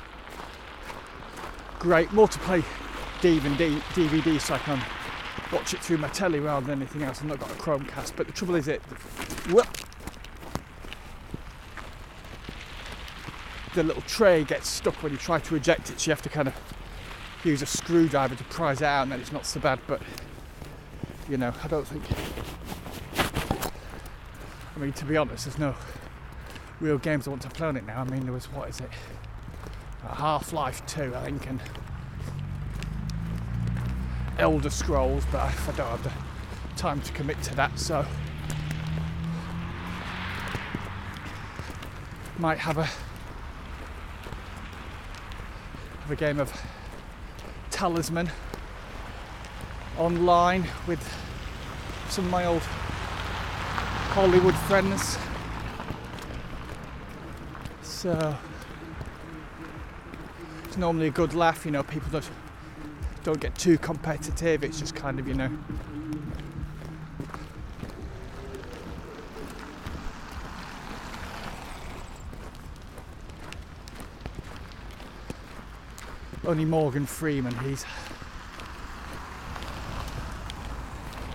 great. 1.77 2.11
More 2.13 2.27
to 2.27 2.39
play 2.39 2.63
DVD, 3.21 3.79
DVD 3.93 4.39
so 4.39 4.55
I 4.55 4.59
can 4.59 4.81
watch 5.51 5.73
it 5.73 5.81
through 5.81 5.97
my 5.97 6.07
telly 6.07 6.39
rather 6.39 6.65
than 6.65 6.81
anything 6.81 7.03
else. 7.03 7.19
I've 7.19 7.27
not 7.27 7.39
got 7.39 7.51
a 7.51 7.55
Chromecast, 7.55 8.13
but 8.15 8.27
the 8.27 8.33
trouble 8.33 8.55
is 8.55 8.69
it. 8.69 8.81
Whoop, 9.51 9.67
the 13.75 13.83
little 13.83 14.03
tray 14.03 14.45
gets 14.45 14.69
stuck 14.69 15.03
when 15.03 15.11
you 15.11 15.17
try 15.17 15.39
to 15.39 15.55
eject 15.55 15.89
it, 15.89 15.99
so 15.99 16.09
you 16.09 16.11
have 16.11 16.21
to 16.21 16.29
kind 16.29 16.47
of 16.47 16.55
use 17.43 17.61
a 17.61 17.65
screwdriver 17.65 18.35
to 18.35 18.43
prise 18.45 18.81
it 18.81 18.85
out, 18.85 19.03
and 19.03 19.11
then 19.11 19.19
it's 19.19 19.33
not 19.33 19.45
so 19.45 19.59
bad. 19.59 19.79
But 19.85 20.01
you 21.29 21.37
know, 21.37 21.53
I 21.63 21.67
don't 21.67 21.87
think. 21.87 22.03
I 24.75 24.79
mean, 24.79 24.93
to 24.93 25.05
be 25.05 25.15
honest, 25.15 25.45
there's 25.45 25.59
no 25.59 25.75
real 26.81 26.97
games 26.97 27.27
I 27.27 27.29
want 27.29 27.43
to 27.43 27.49
play 27.49 27.67
on 27.67 27.77
it 27.77 27.85
now. 27.85 28.01
I 28.01 28.03
mean, 28.05 28.23
there 28.23 28.33
was 28.33 28.51
what 28.51 28.69
is 28.69 28.79
it? 28.79 28.89
Uh, 30.03 30.15
Half 30.15 30.53
Life 30.53 30.85
2, 30.87 31.13
I 31.15 31.25
think, 31.25 31.47
and 31.47 31.61
Elder 34.39 34.69
Scrolls, 34.69 35.25
but 35.31 35.39
I 35.39 35.47
I 35.47 35.71
don't 35.73 35.87
have 35.87 36.03
the 36.03 36.11
time 36.75 37.01
to 37.01 37.11
commit 37.11 37.41
to 37.43 37.55
that, 37.55 37.77
so 37.77 38.05
might 42.39 42.57
have 42.57 42.77
a 42.77 42.85
have 46.03 46.11
a 46.11 46.15
game 46.15 46.39
of 46.39 46.51
Talisman 47.69 48.29
online 49.97 50.65
with 50.87 51.18
some 52.19 52.25
of 52.25 52.31
my 52.31 52.45
old 52.45 52.61
Hollywood 54.11 54.55
friends. 54.67 55.17
So 57.81 58.35
it's 60.65 60.75
normally 60.75 61.07
a 61.07 61.11
good 61.11 61.33
laugh, 61.33 61.65
you 61.65 61.71
know, 61.71 61.81
people 61.81 62.09
don't 62.11 62.29
don't 63.23 63.39
get 63.39 63.55
too 63.55 63.77
competitive, 63.77 64.65
it's 64.65 64.77
just 64.77 64.95
kind 64.95 65.17
of, 65.17 65.29
you 65.29 65.33
know. 65.33 65.49
Only 76.45 76.65
Morgan 76.65 77.05
Freeman, 77.05 77.57
he's 77.59 77.85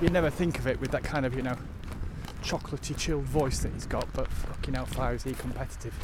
you 0.00 0.08
never 0.08 0.30
think 0.30 0.58
of 0.58 0.66
it 0.66 0.80
with 0.80 0.90
that 0.90 1.02
kind 1.04 1.24
of, 1.24 1.34
you 1.34 1.42
know, 1.42 1.56
chocolatey 2.42 2.96
chilled 2.96 3.24
voice 3.24 3.60
that 3.60 3.72
he's 3.72 3.86
got, 3.86 4.12
but 4.12 4.28
fucking 4.28 4.74
far 4.86 5.14
is 5.14 5.24
he 5.24 5.32
competitive? 5.32 5.94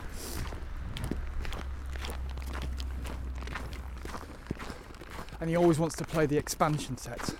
And 5.40 5.50
he 5.50 5.56
always 5.56 5.78
wants 5.78 5.96
to 5.96 6.04
play 6.04 6.26
the 6.26 6.36
expansion 6.36 6.96
sets. 6.96 7.34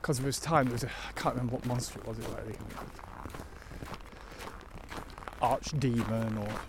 Because 0.00 0.18
of 0.18 0.24
his 0.24 0.40
time, 0.40 0.64
there 0.66 0.72
was 0.72 0.84
a, 0.84 0.88
I 0.88 1.12
can't 1.14 1.36
remember 1.36 1.56
what 1.56 1.66
monster 1.66 2.00
it 2.00 2.06
was. 2.06 2.18
It 2.18 2.26
was 2.26 2.56
archdemon 5.40 6.40
or 6.40 6.60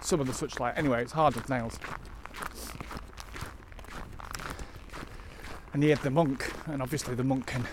some 0.00 0.20
of 0.20 0.26
the 0.26 0.32
such 0.32 0.58
like. 0.60 0.76
Anyway, 0.76 1.02
it's 1.02 1.12
hard 1.12 1.36
as 1.36 1.48
nails. 1.48 1.78
And 5.72 5.82
he 5.82 5.88
had 5.88 6.00
the 6.00 6.10
monk, 6.10 6.52
and 6.66 6.82
obviously 6.82 7.14
the 7.14 7.24
monk 7.24 7.46
can. 7.46 7.66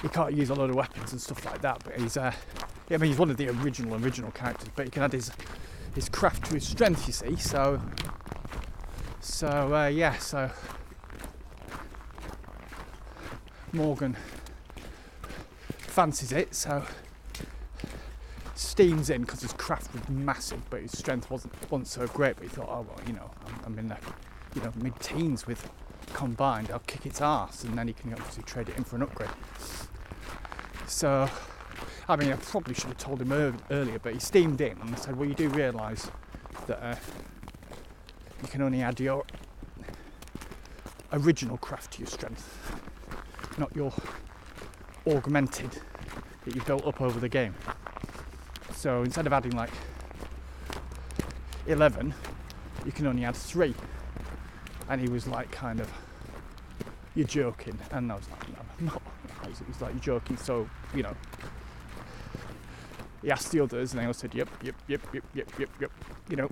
He 0.00 0.08
can't 0.08 0.34
use 0.34 0.48
a 0.50 0.54
lot 0.54 0.70
of 0.70 0.76
weapons 0.76 1.12
and 1.12 1.20
stuff 1.20 1.44
like 1.44 1.60
that, 1.62 1.82
but 1.84 2.00
he's. 2.00 2.16
Uh, 2.16 2.32
I 2.90 2.96
mean, 2.96 3.10
he's 3.10 3.18
one 3.18 3.30
of 3.30 3.36
the 3.36 3.48
original 3.50 4.02
original 4.02 4.30
characters, 4.30 4.70
but 4.74 4.86
he 4.86 4.90
can 4.90 5.02
add 5.02 5.12
his 5.12 5.30
his 5.94 6.08
craft 6.08 6.46
to 6.46 6.54
his 6.54 6.66
strength. 6.66 7.06
You 7.06 7.12
see, 7.12 7.36
so. 7.36 7.82
So 9.20 9.74
uh, 9.74 9.88
yeah, 9.88 10.16
so. 10.18 10.50
Morgan 13.72 14.16
fancies 15.98 16.32
it, 16.32 16.54
so 16.54 16.84
steams 18.78 19.10
in 19.10 19.22
because 19.22 19.40
his 19.40 19.52
craft 19.54 19.92
was 19.92 20.08
massive, 20.08 20.60
but 20.70 20.80
his 20.80 20.96
strength 20.96 21.28
wasn't 21.32 21.52
wasn't 21.68 21.88
so 21.88 22.06
great. 22.06 22.36
But 22.36 22.44
he 22.44 22.48
thought, 22.48 22.68
oh 22.68 22.86
well, 22.88 23.00
you 23.08 23.12
know, 23.12 23.28
I'm, 23.44 23.54
I'm 23.66 23.78
in 23.80 23.88
the 23.88 23.96
you 24.54 24.62
know 24.62 24.72
mid-teens 24.80 25.48
with 25.48 25.68
combined. 26.12 26.70
I'll 26.70 26.78
kick 26.86 27.04
its 27.04 27.20
ass, 27.20 27.64
and 27.64 27.76
then 27.76 27.88
he 27.88 27.92
can 27.92 28.12
obviously 28.12 28.44
trade 28.44 28.68
it 28.68 28.76
in 28.76 28.84
for 28.84 28.94
an 28.94 29.02
upgrade. 29.02 29.30
So, 30.86 31.28
I 32.08 32.14
mean, 32.14 32.30
I 32.30 32.36
probably 32.36 32.74
should 32.74 32.90
have 32.90 32.98
told 32.98 33.20
him 33.20 33.32
ear- 33.32 33.56
earlier, 33.72 33.98
but 33.98 34.12
he 34.14 34.20
steamed 34.20 34.60
in 34.60 34.80
and 34.80 34.94
I 34.94 34.96
said, 34.96 35.16
well, 35.16 35.28
you 35.28 35.34
do 35.34 35.48
realise 35.48 36.08
that 36.68 36.80
uh, 36.80 36.94
you 38.40 38.48
can 38.48 38.62
only 38.62 38.80
add 38.80 39.00
your 39.00 39.24
original 41.12 41.56
craft 41.58 41.94
to 41.94 41.98
your 41.98 42.06
strength, 42.06 42.80
not 43.58 43.74
your 43.74 43.92
augmented 45.04 45.72
that 46.44 46.54
you've 46.54 46.66
built 46.66 46.86
up 46.86 47.00
over 47.02 47.18
the 47.18 47.28
game. 47.28 47.54
So 48.78 49.02
instead 49.02 49.26
of 49.26 49.32
adding 49.32 49.56
like 49.56 49.72
11, 51.66 52.14
you 52.86 52.92
can 52.92 53.08
only 53.08 53.24
add 53.24 53.34
three. 53.34 53.74
And 54.88 55.00
he 55.00 55.08
was 55.08 55.26
like, 55.26 55.50
kind 55.50 55.80
of, 55.80 55.92
you're 57.16 57.26
joking. 57.26 57.76
And 57.90 58.12
I 58.12 58.14
was 58.14 58.30
like, 58.30 58.48
no, 58.50 58.58
I'm 58.78 58.86
not. 58.86 59.02
Was- 59.44 59.80
like, 59.80 59.94
you're 59.94 60.20
joking. 60.20 60.36
So, 60.36 60.70
you 60.94 61.02
know, 61.02 61.16
he 63.20 63.32
asked 63.32 63.50
the 63.50 63.58
others, 63.58 63.92
and 63.92 64.00
they 64.00 64.06
all 64.06 64.12
said, 64.12 64.32
yep, 64.32 64.48
yep, 64.62 64.76
yep, 64.86 65.00
yep, 65.12 65.24
yep, 65.34 65.48
yep, 65.58 65.70
yep. 65.80 65.90
You 66.30 66.36
know, 66.36 66.50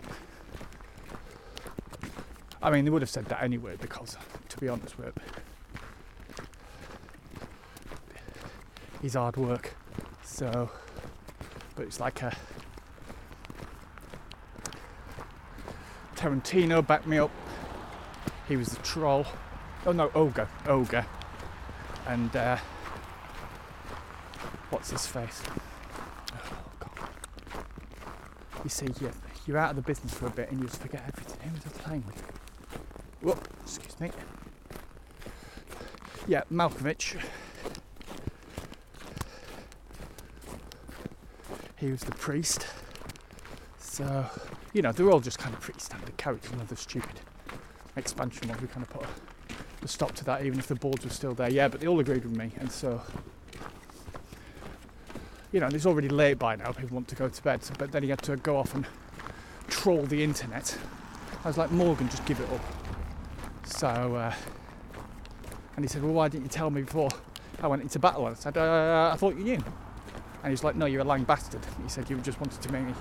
I 2.61 2.73
mean, 2.73 2.85
they 2.85 2.91
would 2.91 3.03
have 3.03 3.09
said 3.09 3.27
that 3.27 3.41
anyway 3.41 3.77
because, 3.81 4.17
to 4.49 4.59
be 4.59 4.69
honest 4.69 4.99
with 4.99 5.17
you, 5.17 6.45
he's 9.01 9.15
hard 9.15 9.37
work. 9.37 9.77
So, 10.25 10.69
but 11.77 11.85
it's 11.85 12.01
like 12.01 12.23
a 12.23 12.37
Tarantino 16.17 16.85
backed 16.85 17.07
me 17.07 17.19
up. 17.19 17.31
He 18.49 18.57
was 18.57 18.69
the 18.69 18.83
troll. 18.83 19.27
Oh 19.85 19.93
no, 19.93 20.11
ogre, 20.15 20.49
ogre, 20.67 21.07
and 22.09 22.35
uh, 22.35 22.57
what's 24.71 24.91
his 24.91 25.07
face? 25.07 25.43
Oh 26.33 26.71
god! 26.81 27.09
You 28.65 28.71
see, 28.71 28.89
you're, 29.01 29.13
you're 29.47 29.59
out 29.59 29.71
of 29.71 29.77
the 29.77 29.83
business 29.83 30.15
for 30.15 30.27
a 30.27 30.31
bit, 30.31 30.51
and 30.51 30.59
you 30.59 30.67
just 30.67 30.81
forget 30.81 31.03
everything. 31.07 31.49
Who 31.49 31.55
was 31.55 31.67
I 31.67 31.83
playing 31.83 32.05
with? 32.07 32.23
Whoop! 33.21 33.49
Excuse 33.63 34.01
me. 34.01 34.11
yeah, 36.27 36.43
Malkovich. 36.51 37.23
He 41.79 41.91
was 41.91 42.01
the 42.01 42.13
priest. 42.13 42.67
So, 43.79 44.27
you 44.73 44.83
know, 44.83 44.93
they're 44.93 45.11
all 45.11 45.21
just 45.21 45.39
kind 45.39 45.55
of 45.55 45.61
pretty 45.61 45.81
standard 45.81 46.17
characters, 46.17 46.53
another 46.53 46.77
stupid 46.77 47.21
expansion 47.97 48.49
one. 48.49 48.59
We 48.61 48.67
kind 48.69 48.83
of 48.83 48.91
put 48.91 49.05
a, 49.83 49.89
stop 49.89 50.13
to 50.17 50.25
that, 50.25 50.45
even 50.45 50.59
if 50.59 50.67
the 50.67 50.75
boards 50.75 51.05
were 51.05 51.11
still 51.11 51.35
there. 51.35 51.51
Yeah, 51.51 51.69
but 51.69 51.81
they 51.81 51.87
all 51.87 52.01
agreed 52.01 52.25
with 52.25 52.37
me, 52.37 52.51
and 52.59 52.71
so, 52.73 53.01
you 55.53 55.61
know, 55.61 55.69
it's 55.69 55.87
already 55.87 56.09
late 56.09 56.39
by 56.39 56.57
now. 56.57 56.73
People 56.73 56.97
want 56.97 57.09
to 57.09 57.15
go 57.15 57.29
to 57.29 57.43
bed, 57.43 57.63
so, 57.63 57.73
but 57.79 57.93
then 57.93 58.03
he 58.03 58.09
had 58.09 58.21
to 58.23 58.37
go 58.37 58.57
off 58.57 58.75
and 58.75 58.87
troll 59.69 60.03
the 60.03 60.25
internet. 60.25 60.77
I 61.45 61.49
was 61.49 61.57
like, 61.57 61.71
Morgan, 61.71 62.09
just 62.09 62.25
give 62.25 62.41
it 62.41 62.51
up. 62.51 62.65
So, 63.65 63.87
uh, 63.87 64.35
and 65.77 65.85
he 65.85 65.89
said, 65.89 66.03
well, 66.03 66.15
why 66.15 66.29
didn't 66.29 66.45
you 66.45 66.51
tell 66.51 66.71
me 66.71 66.83
before 66.83 67.11
I 67.63 67.69
went 67.69 67.83
into 67.83 67.99
battle? 67.99 68.27
And 68.27 68.37
I 68.37 68.39
said, 68.39 68.57
uh, 68.57 69.11
I 69.13 69.17
thought 69.17 69.37
you 69.37 69.45
knew. 69.45 69.63
And 70.47 70.53
he's 70.53 70.63
like, 70.63 70.77
no, 70.77 70.87
you're 70.87 71.01
a 71.01 71.05
lying 71.05 71.25
bastard. 71.25 71.67
He 71.83 71.89
said, 71.89 72.09
you 72.09 72.17
just 72.19 72.41
wanted 72.41 72.63
to 72.63 72.71
make 72.71 72.85
me 72.87 72.95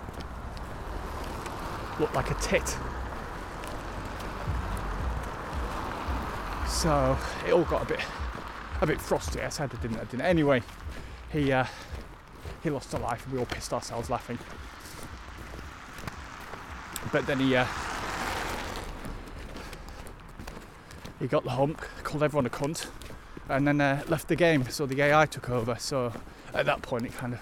look 2.00 2.12
like 2.16 2.32
a 2.32 2.34
tit. 2.42 2.68
So 6.68 7.16
it 7.46 7.54
all 7.54 7.66
got 7.66 7.84
a 7.84 7.86
bit, 7.86 8.00
a 8.82 8.88
bit 8.88 9.00
frosty. 9.00 9.42
I 9.42 9.50
said 9.50 9.72
I 9.72 9.80
didn't, 9.80 9.98
I 9.98 10.06
didn't. 10.06 10.24
Anyway, 10.24 10.64
he, 11.32 11.52
uh, 11.52 11.66
he 12.64 12.72
lost 12.72 12.92
a 12.96 12.98
life 12.98 13.24
and 13.26 13.34
we 13.34 13.40
all 13.40 13.46
pissed 13.46 13.74
ourselves 13.74 14.10
laughing. 14.10 14.40
But 17.12 17.28
then 17.28 17.38
he, 17.38 17.56
uh, 17.56 17.68
he 21.20 21.28
got 21.28 21.44
the 21.44 21.52
hump, 21.52 21.80
called 22.02 22.24
everyone 22.24 22.48
a 22.48 22.50
cunt, 22.50 22.88
and 23.50 23.68
then 23.68 23.80
uh, 23.82 24.04
left 24.08 24.30
the 24.30 24.36
game. 24.36 24.68
So 24.72 24.88
the 24.88 25.00
AI 25.00 25.28
took 25.28 25.52
over. 25.52 25.76
So 25.78 26.12
at 26.56 26.66
that 26.66 26.82
point, 26.82 27.06
it 27.06 27.14
kind 27.14 27.34
of 27.34 27.40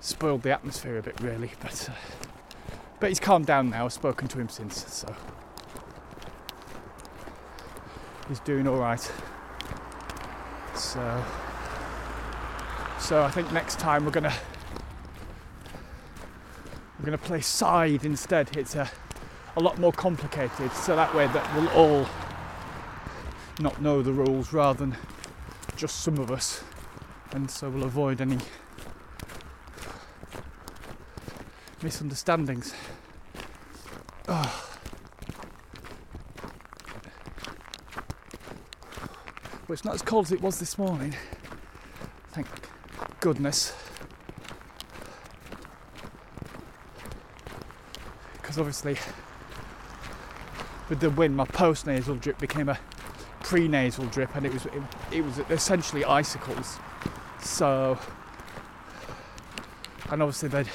spoiled 0.00 0.42
the 0.42 0.50
atmosphere 0.50 0.98
a 0.98 1.02
bit, 1.02 1.20
really. 1.20 1.52
But 1.60 1.88
uh, 1.90 1.94
but 2.98 3.08
he's 3.08 3.20
calmed 3.20 3.46
down 3.46 3.70
now. 3.70 3.86
I've 3.86 3.92
spoken 3.92 4.28
to 4.28 4.38
him 4.38 4.48
since, 4.48 4.84
so 4.92 5.14
he's 8.28 8.40
doing 8.40 8.66
all 8.66 8.78
right. 8.78 9.10
So 10.74 11.24
so 12.98 13.22
I 13.22 13.30
think 13.30 13.50
next 13.52 13.78
time 13.78 14.04
we're 14.04 14.10
gonna 14.10 14.34
we're 16.98 17.06
gonna 17.06 17.18
play 17.18 17.40
side 17.40 18.04
instead. 18.04 18.56
It's 18.56 18.74
a 18.74 18.90
a 19.56 19.60
lot 19.60 19.78
more 19.78 19.92
complicated, 19.92 20.72
so 20.72 20.94
that 20.94 21.14
way 21.14 21.26
that 21.26 21.54
we'll 21.54 21.68
all 21.70 22.06
not 23.58 23.80
know 23.82 24.00
the 24.00 24.12
rules 24.12 24.52
rather 24.52 24.78
than 24.78 24.96
just 25.76 26.02
some 26.02 26.18
of 26.18 26.30
us, 26.30 26.62
and 27.32 27.50
so 27.50 27.68
we'll 27.68 27.84
avoid 27.84 28.20
any 28.20 28.38
misunderstandings. 31.82 32.74
Oh. 34.28 34.66
But 39.66 39.74
it's 39.74 39.84
not 39.84 39.94
as 39.94 40.02
cold 40.02 40.26
as 40.26 40.32
it 40.32 40.42
was 40.42 40.58
this 40.58 40.76
morning. 40.78 41.14
Thank 42.32 42.48
goodness. 43.20 43.72
Because 48.32 48.58
obviously, 48.58 48.96
with 50.88 50.98
the 50.98 51.10
wind, 51.10 51.36
my 51.36 51.44
post 51.44 51.86
nasal 51.86 52.16
drip 52.16 52.38
became 52.38 52.68
a 52.68 52.80
pre-nasal 53.42 54.06
drip, 54.06 54.34
and 54.34 54.44
it 54.44 54.52
was 54.52 54.66
it, 54.66 54.82
it 55.12 55.24
was 55.24 55.38
essentially 55.50 56.04
icicles. 56.04 56.78
So, 57.42 57.98
and 60.10 60.22
obviously 60.22 60.48
they'd 60.48 60.68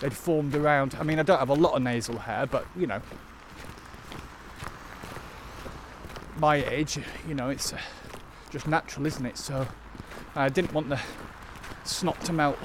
they'd 0.00 0.14
formed 0.14 0.54
around. 0.54 0.96
I 0.98 1.02
mean, 1.02 1.18
I 1.18 1.22
don't 1.22 1.38
have 1.38 1.48
a 1.48 1.54
lot 1.54 1.74
of 1.74 1.82
nasal 1.82 2.18
hair, 2.18 2.46
but 2.46 2.66
you 2.76 2.86
know, 2.86 3.00
my 6.38 6.56
age, 6.56 6.98
you 7.26 7.34
know, 7.34 7.48
it's 7.48 7.72
uh, 7.72 7.78
just 8.50 8.66
natural, 8.66 9.06
isn't 9.06 9.26
it? 9.26 9.38
So, 9.38 9.66
I 10.34 10.48
didn't 10.48 10.72
want 10.72 10.88
the 10.88 11.00
snot 11.84 12.20
to 12.24 12.32
melt 12.32 12.58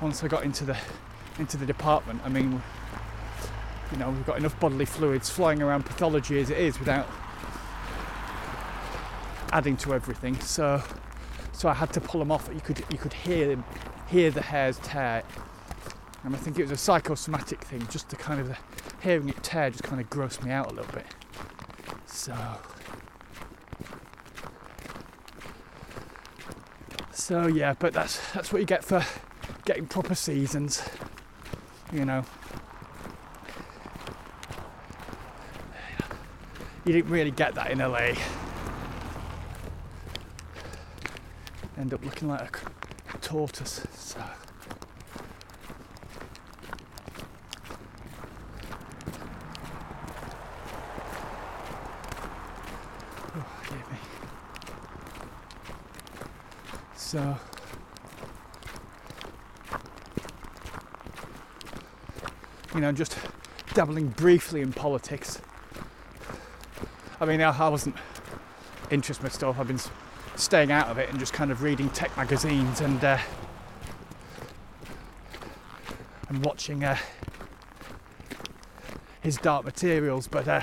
once 0.00 0.22
I 0.22 0.28
got 0.28 0.44
into 0.44 0.64
the 0.64 0.76
into 1.38 1.56
the 1.56 1.66
department. 1.66 2.20
I 2.24 2.28
mean, 2.28 2.62
you 3.90 3.98
know, 3.98 4.10
we've 4.10 4.26
got 4.26 4.38
enough 4.38 4.58
bodily 4.60 4.84
fluids 4.84 5.28
flying 5.28 5.62
around 5.62 5.84
pathology 5.84 6.40
as 6.40 6.50
it 6.50 6.58
is 6.58 6.78
without 6.78 7.06
adding 9.52 9.76
to 9.78 9.94
everything. 9.94 10.38
So, 10.40 10.82
so 11.52 11.68
I 11.68 11.74
had 11.74 11.92
to 11.92 12.00
pull 12.00 12.18
them 12.18 12.32
off. 12.32 12.48
You 12.52 12.60
could 12.60 12.84
you 12.90 12.98
could 12.98 13.12
hear 13.12 13.48
them, 13.48 13.64
hear 14.08 14.30
the 14.30 14.42
hairs 14.42 14.78
tear, 14.82 15.22
and 16.24 16.34
I 16.34 16.38
think 16.38 16.58
it 16.58 16.62
was 16.62 16.70
a 16.70 16.76
psychosomatic 16.76 17.62
thing. 17.62 17.86
Just 17.88 18.08
the 18.08 18.16
kind 18.16 18.40
of 18.40 18.48
the 18.48 18.58
hearing 19.02 19.28
it 19.28 19.42
tear 19.42 19.70
just 19.70 19.82
kind 19.82 20.00
of 20.00 20.08
grossed 20.10 20.44
me 20.44 20.50
out 20.50 20.70
a 20.70 20.74
little 20.74 20.92
bit. 20.92 21.06
So, 22.06 22.36
so 27.12 27.46
yeah, 27.46 27.74
but 27.78 27.92
that's 27.92 28.32
that's 28.32 28.52
what 28.52 28.60
you 28.60 28.66
get 28.66 28.84
for 28.84 29.04
getting 29.64 29.86
proper 29.86 30.14
seasons. 30.14 30.82
You 31.92 32.04
know. 32.04 32.24
You 36.84 36.92
didn't 36.92 37.12
really 37.12 37.30
get 37.30 37.54
that 37.54 37.70
in 37.70 37.78
LA. 37.78 38.14
End 41.82 41.92
up 41.92 42.04
looking 42.04 42.28
like 42.28 42.60
a 43.12 43.18
tortoise. 43.18 43.84
So. 43.92 44.22
Oh. 53.34 53.44
So. 56.94 57.36
You 62.76 62.80
know, 62.80 62.92
just 62.92 63.18
dabbling 63.74 64.06
briefly 64.06 64.60
in 64.60 64.72
politics. 64.72 65.40
I 67.20 67.24
mean, 67.24 67.40
I, 67.40 67.50
I 67.50 67.68
wasn't 67.68 67.96
interested 68.92 69.24
in 69.24 69.32
stuff. 69.32 69.58
I've 69.58 69.66
been 69.66 69.80
staying 70.42 70.72
out 70.72 70.88
of 70.88 70.98
it 70.98 71.08
and 71.08 71.18
just 71.18 71.32
kind 71.32 71.50
of 71.50 71.62
reading 71.62 71.88
tech 71.90 72.16
magazines 72.16 72.80
and 72.80 73.02
uh, 73.04 73.18
and 76.28 76.44
watching 76.44 76.84
uh, 76.84 76.96
his 79.20 79.36
dark 79.36 79.64
materials. 79.64 80.26
But 80.26 80.48
uh, 80.48 80.62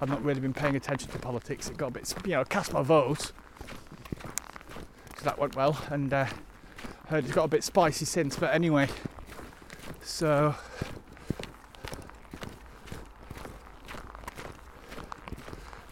I've 0.00 0.08
not 0.08 0.22
really 0.24 0.40
been 0.40 0.54
paying 0.54 0.76
attention 0.76 1.10
to 1.10 1.18
politics. 1.18 1.68
It 1.68 1.76
got 1.76 1.88
a 1.88 1.90
bit, 1.90 2.14
you 2.24 2.32
know, 2.32 2.44
cast 2.44 2.72
my 2.72 2.82
vote. 2.82 3.32
So 5.18 5.24
that 5.24 5.38
went 5.38 5.56
well, 5.56 5.78
and 5.90 6.12
uh, 6.12 6.26
heard 7.08 7.24
it's 7.24 7.34
got 7.34 7.44
a 7.44 7.48
bit 7.48 7.64
spicy 7.64 8.04
since. 8.04 8.36
But 8.36 8.54
anyway, 8.54 8.88
so. 10.02 10.54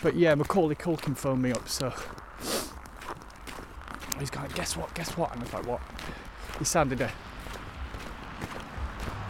But 0.07 0.15
yeah, 0.15 0.37
Macaulay 0.37 0.77
Culkin 0.77 1.17
phoned 1.17 1.43
me 1.43 1.51
up, 1.51 1.69
so 1.69 1.93
he's 4.21 4.31
going, 4.31 4.49
guess 4.55 4.77
what, 4.77 4.95
guess 4.95 5.17
what? 5.17 5.33
And 5.33 5.41
I 5.41 5.43
was 5.43 5.53
like, 5.53 5.67
what? 5.67 5.81
He 6.61 6.65
sounded 6.65 7.01
a. 7.01 7.11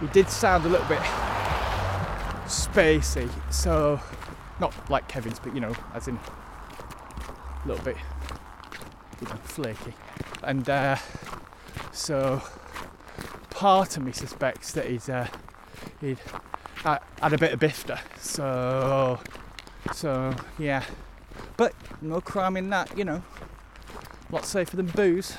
He 0.02 0.06
did 0.08 0.28
sound 0.28 0.66
a 0.66 0.68
little 0.68 0.86
bit 0.86 0.98
spacey, 2.44 3.30
so 3.50 3.98
not 4.60 4.74
like 4.90 5.08
Kevin's, 5.08 5.38
but 5.38 5.54
you 5.54 5.62
know, 5.62 5.74
as 5.94 6.08
in 6.08 6.16
a 6.18 7.68
little 7.68 7.82
bit 7.82 7.96
you 9.22 9.28
know, 9.28 9.36
flaky. 9.44 9.94
And 10.42 10.68
uh, 10.68 10.96
so 11.92 12.42
part 13.48 13.96
of 13.96 14.02
me 14.02 14.12
suspects 14.12 14.72
that 14.72 14.84
he's 14.84 15.08
uh, 15.08 15.26
he'd 16.02 16.18
uh, 16.84 16.98
had 17.22 17.32
a 17.32 17.38
bit 17.38 17.54
of 17.54 17.60
bifter. 17.60 17.98
So 18.20 19.18
so 19.92 20.34
yeah, 20.58 20.84
but 21.56 21.74
no 22.00 22.20
crime 22.20 22.56
in 22.56 22.70
that, 22.70 22.96
you 22.96 23.04
know. 23.04 23.22
A 24.28 24.34
lot 24.34 24.44
safer 24.44 24.76
than 24.76 24.86
booze. 24.86 25.36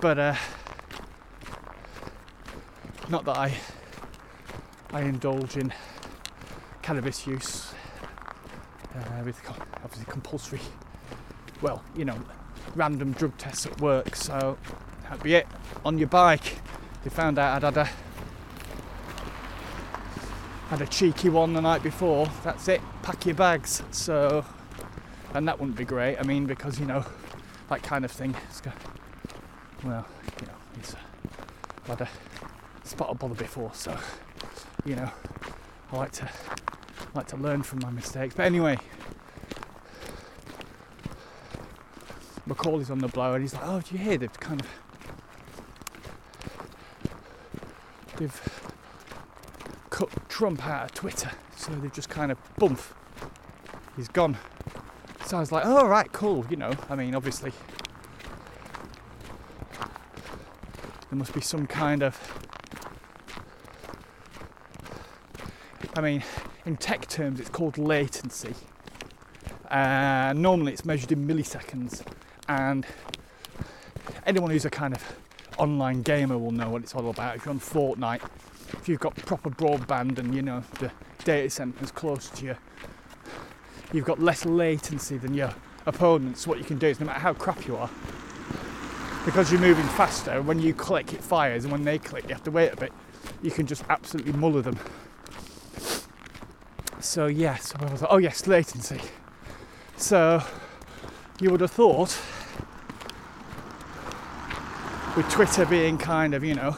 But 0.00 0.18
uh, 0.18 0.34
not 3.08 3.24
that 3.24 3.36
I 3.36 3.54
I 4.92 5.02
indulge 5.02 5.56
in 5.56 5.72
cannabis 6.82 7.26
use 7.26 7.72
uh, 8.94 9.22
with 9.24 9.40
obviously 9.82 10.06
compulsory. 10.10 10.60
Well, 11.62 11.82
you 11.96 12.04
know, 12.04 12.18
random 12.74 13.12
drug 13.12 13.36
tests 13.38 13.66
at 13.66 13.80
work. 13.80 14.16
So 14.16 14.58
that'd 15.04 15.22
be 15.22 15.34
it. 15.34 15.46
On 15.84 15.98
your 15.98 16.08
bike, 16.08 16.58
they 17.04 17.10
found 17.10 17.38
out 17.38 17.56
I'd 17.56 17.74
had 17.74 17.86
a 17.86 18.05
had 20.68 20.80
a 20.80 20.86
cheeky 20.86 21.28
one 21.28 21.52
the 21.52 21.60
night 21.60 21.82
before. 21.82 22.28
That's 22.44 22.68
it. 22.68 22.80
Pack 23.02 23.26
your 23.26 23.34
bags. 23.34 23.82
So 23.90 24.44
and 25.36 25.46
that 25.46 25.60
wouldn't 25.60 25.76
be 25.76 25.84
great. 25.84 26.16
I 26.18 26.22
mean, 26.22 26.46
because 26.46 26.80
you 26.80 26.86
know, 26.86 27.04
that 27.68 27.82
kind 27.82 28.04
of 28.04 28.10
thing. 28.10 28.34
It's 28.48 28.62
got, 28.62 28.74
well, 29.84 30.06
you 30.40 30.46
know, 30.46 30.54
it's 30.78 30.94
had 31.86 32.00
a 32.00 32.08
spot 32.84 33.10
of 33.10 33.18
bother 33.18 33.34
before, 33.34 33.70
so 33.74 33.96
you 34.86 34.96
know, 34.96 35.10
I 35.92 35.96
like 35.96 36.12
to 36.12 36.28
like 37.14 37.26
to 37.28 37.36
learn 37.36 37.62
from 37.62 37.80
my 37.80 37.90
mistakes. 37.90 38.34
But 38.34 38.46
anyway, 38.46 38.78
Macaulay's 42.46 42.90
on 42.90 42.98
the 42.98 43.08
blower, 43.08 43.34
and 43.34 43.44
he's 43.44 43.54
like, 43.54 43.66
"Oh, 43.66 43.80
do 43.80 43.94
you 43.94 44.02
hear? 44.02 44.16
They've 44.16 44.40
kind 44.40 44.62
of 44.62 44.68
they've 48.16 48.55
Trump 50.36 50.66
out 50.66 50.84
of 50.84 50.92
Twitter, 50.92 51.30
so 51.56 51.72
they've 51.72 51.90
just 51.94 52.10
kind 52.10 52.30
of 52.30 52.36
bump. 52.58 52.78
He's 53.96 54.08
gone." 54.08 54.36
So 55.24 55.38
I 55.38 55.40
was 55.40 55.50
like, 55.50 55.64
"Oh, 55.64 55.86
right, 55.86 56.12
cool." 56.12 56.44
You 56.50 56.58
know, 56.58 56.72
I 56.90 56.94
mean, 56.94 57.14
obviously. 57.14 57.52
There 61.08 61.18
must 61.18 61.32
be 61.32 61.40
some 61.40 61.66
kind 61.66 62.02
of 62.02 62.14
I 65.96 66.02
mean, 66.02 66.22
in 66.66 66.76
tech 66.76 67.08
terms, 67.08 67.40
it's 67.40 67.48
called 67.48 67.78
latency. 67.78 68.54
Uh, 69.70 70.34
normally, 70.36 70.74
it's 70.74 70.84
measured 70.84 71.12
in 71.12 71.26
milliseconds, 71.26 72.02
and 72.46 72.84
anyone 74.26 74.50
who's 74.50 74.66
a 74.66 74.70
kind 74.70 74.94
of 74.94 75.02
online 75.56 76.02
gamer 76.02 76.36
will 76.36 76.50
know 76.50 76.68
what 76.68 76.82
it's 76.82 76.94
all 76.94 77.08
about. 77.08 77.36
If 77.36 77.46
you're 77.46 77.54
on 77.54 77.60
Fortnite, 77.60 78.20
if 78.72 78.88
you've 78.88 79.00
got 79.00 79.16
proper 79.16 79.50
broadband 79.50 80.18
and 80.18 80.34
you 80.34 80.42
know 80.42 80.62
the 80.78 80.90
data 81.24 81.50
centers 81.50 81.90
close 81.90 82.28
to 82.30 82.44
you, 82.44 82.56
you've 83.92 84.04
got 84.04 84.20
less 84.20 84.44
latency 84.44 85.16
than 85.16 85.34
your 85.34 85.54
opponents. 85.86 86.46
What 86.46 86.58
you 86.58 86.64
can 86.64 86.78
do 86.78 86.86
is, 86.86 87.00
no 87.00 87.06
matter 87.06 87.20
how 87.20 87.34
crap 87.34 87.66
you 87.66 87.76
are, 87.76 87.90
because 89.24 89.50
you're 89.50 89.60
moving 89.60 89.86
faster, 89.88 90.40
when 90.42 90.60
you 90.60 90.72
click, 90.72 91.12
it 91.12 91.22
fires, 91.22 91.64
and 91.64 91.72
when 91.72 91.84
they 91.84 91.98
click, 91.98 92.24
you 92.28 92.34
have 92.34 92.44
to 92.44 92.50
wait 92.50 92.72
a 92.72 92.76
bit. 92.76 92.92
You 93.42 93.50
can 93.50 93.66
just 93.66 93.84
absolutely 93.88 94.32
muller 94.32 94.62
them. 94.62 94.78
So 97.00 97.26
yes, 97.26 97.72
was 97.80 98.02
like, 98.02 98.10
oh 98.12 98.18
yes, 98.18 98.46
latency. 98.46 99.00
So 99.96 100.42
you 101.40 101.50
would 101.50 101.60
have 101.60 101.70
thought 101.70 102.20
with 105.16 105.28
Twitter 105.30 105.64
being 105.64 105.98
kind 105.98 106.34
of, 106.34 106.44
you 106.44 106.54
know, 106.54 106.76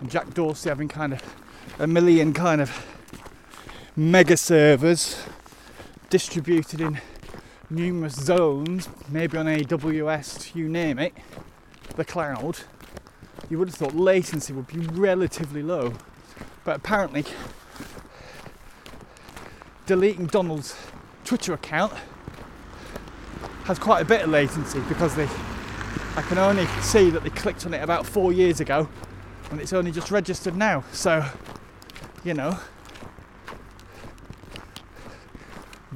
and 0.00 0.10
Jack 0.10 0.34
Dorsey 0.34 0.68
having 0.68 0.88
kind 0.88 1.12
of 1.12 1.22
a 1.78 1.86
million 1.86 2.32
kind 2.32 2.60
of 2.60 2.86
mega 3.96 4.36
servers 4.36 5.22
distributed 6.10 6.80
in 6.80 7.00
numerous 7.70 8.14
zones, 8.14 8.88
maybe 9.08 9.36
on 9.38 9.46
AWS, 9.46 10.54
you 10.54 10.68
name 10.68 10.98
it, 10.98 11.14
the 11.96 12.04
cloud, 12.04 12.58
you 13.48 13.58
would 13.58 13.68
have 13.68 13.76
thought 13.76 13.94
latency 13.94 14.52
would 14.52 14.66
be 14.66 14.78
relatively 14.78 15.62
low. 15.62 15.94
But 16.64 16.76
apparently, 16.76 17.24
deleting 19.86 20.26
Donald's 20.26 20.76
Twitter 21.24 21.52
account 21.52 21.92
has 23.64 23.78
quite 23.78 24.02
a 24.02 24.04
bit 24.04 24.22
of 24.22 24.30
latency 24.30 24.80
because 24.88 25.14
they 25.14 25.28
I 26.16 26.22
can 26.22 26.38
only 26.38 26.66
see 26.80 27.10
that 27.10 27.24
they 27.24 27.30
clicked 27.30 27.66
on 27.66 27.74
it 27.74 27.82
about 27.82 28.06
four 28.06 28.32
years 28.32 28.60
ago 28.60 28.88
and 29.54 29.62
it's 29.62 29.72
only 29.72 29.92
just 29.92 30.10
registered 30.10 30.56
now. 30.56 30.82
So, 30.90 31.24
you 32.24 32.34
know, 32.34 32.58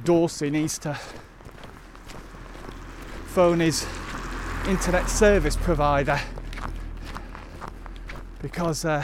Dorsey 0.01 0.49
needs 0.49 0.77
to 0.79 0.93
phone 3.25 3.59
his 3.59 3.85
internet 4.65 5.09
service 5.09 5.57
provider 5.57 6.21
because 8.41 8.85
uh, 8.85 9.03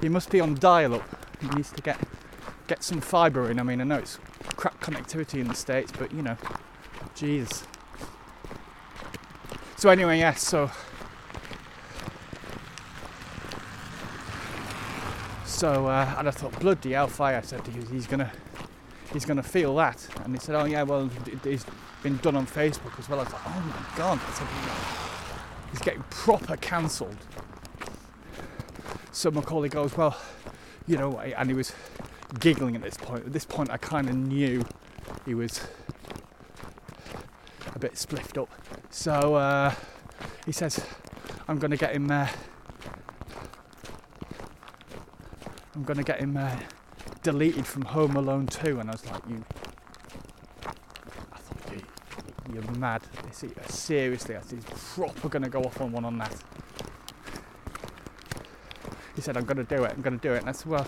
he 0.00 0.08
must 0.08 0.30
be 0.30 0.38
on 0.38 0.54
dial 0.54 0.94
up. 0.94 1.26
He 1.40 1.48
needs 1.48 1.72
to 1.72 1.82
get 1.82 1.98
get 2.68 2.84
some 2.84 3.00
fibre 3.00 3.50
in. 3.50 3.58
I 3.58 3.64
mean, 3.64 3.80
I 3.80 3.84
know 3.84 3.96
it's 3.96 4.20
crap 4.54 4.80
connectivity 4.80 5.40
in 5.40 5.48
the 5.48 5.54
States, 5.56 5.90
but 5.90 6.12
you 6.12 6.22
know, 6.22 6.36
jeez. 7.16 7.64
So, 9.76 9.90
anyway, 9.90 10.18
yes, 10.18 10.52
yeah, 10.52 10.68
so. 10.68 10.70
So, 15.58 15.88
uh, 15.88 16.14
and 16.16 16.28
I 16.28 16.30
thought, 16.30 16.56
bloody 16.60 16.92
hellfire, 16.92 17.38
I 17.38 17.40
said, 17.40 17.66
he's 17.90 18.06
gonna, 18.06 18.30
he's 19.12 19.24
gonna 19.24 19.42
feel 19.42 19.74
that. 19.74 20.06
And 20.22 20.32
he 20.32 20.38
said, 20.38 20.54
oh 20.54 20.66
yeah, 20.66 20.84
well, 20.84 21.10
it's 21.44 21.66
been 22.00 22.16
done 22.18 22.36
on 22.36 22.46
Facebook 22.46 22.96
as 22.96 23.08
well. 23.08 23.18
I 23.18 23.24
was 23.24 23.32
like, 23.32 23.42
oh 23.44 23.60
my 23.60 23.96
god, 23.98 24.20
I 24.24 24.30
said, 24.34 24.46
he's 25.72 25.80
getting 25.80 26.04
proper 26.10 26.56
cancelled. 26.58 27.16
So 29.10 29.32
Macaulay 29.32 29.68
goes, 29.68 29.96
well, 29.96 30.16
you 30.86 30.96
know, 30.96 31.18
and 31.18 31.50
he 31.50 31.56
was 31.56 31.72
giggling 32.38 32.76
at 32.76 32.82
this 32.82 32.96
point. 32.96 33.26
At 33.26 33.32
this 33.32 33.44
point, 33.44 33.68
I 33.72 33.78
kind 33.78 34.08
of 34.08 34.14
knew 34.14 34.64
he 35.26 35.34
was 35.34 35.66
a 37.74 37.80
bit 37.80 37.94
spliffed 37.94 38.40
up. 38.40 38.48
So 38.90 39.34
uh, 39.34 39.74
he 40.46 40.52
says, 40.52 40.86
"I'm 41.48 41.58
going 41.58 41.72
to 41.72 41.76
get 41.76 41.96
him. 41.96 42.12
Uh, 42.12 42.28
I'm 45.78 45.84
going 45.84 45.98
to 45.98 46.02
get 46.02 46.18
him 46.18 46.36
uh, 46.36 46.56
deleted 47.22 47.64
from 47.64 47.82
Home 47.82 48.16
Alone 48.16 48.48
2." 48.48 48.80
And 48.80 48.90
I 48.90 48.92
was 48.94 49.06
like, 49.06 49.22
"You." 49.28 49.44
I 51.32 51.38
thought, 51.38 51.72
you, 51.72 51.82
you're 52.52 52.72
mad. 52.72 53.02
Seriously, 53.68 54.34
I 54.34 54.40
said, 54.40 54.58
he's 54.58 54.64
proper 54.96 55.28
going 55.28 55.44
to 55.44 55.48
go 55.48 55.62
off 55.62 55.80
on 55.80 55.92
one 55.92 56.04
on 56.04 56.18
that. 56.18 56.34
He 59.14 59.20
said, 59.20 59.36
I'm 59.36 59.44
going 59.44 59.64
to 59.64 59.76
do 59.76 59.84
it, 59.84 59.92
I'm 59.92 60.02
going 60.02 60.18
to 60.18 60.28
do 60.28 60.34
it. 60.34 60.40
And 60.40 60.48
I 60.48 60.52
said, 60.52 60.66
well, 60.66 60.86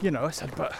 you 0.00 0.12
know, 0.12 0.24
I 0.24 0.30
said, 0.30 0.52
but 0.54 0.72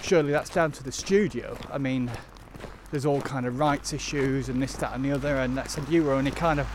surely 0.00 0.32
that's 0.32 0.48
down 0.48 0.72
to 0.72 0.82
the 0.82 0.92
studio. 0.92 1.58
I 1.70 1.76
mean, 1.76 2.10
there's 2.90 3.04
all 3.04 3.20
kind 3.20 3.44
of 3.44 3.58
rights 3.58 3.92
issues 3.92 4.48
and 4.48 4.62
this, 4.62 4.76
that, 4.76 4.94
and 4.94 5.04
the 5.04 5.12
other. 5.12 5.36
And 5.36 5.60
I 5.60 5.66
said, 5.66 5.86
you 5.90 6.04
were 6.04 6.14
only 6.14 6.30
kind 6.30 6.58
of 6.58 6.66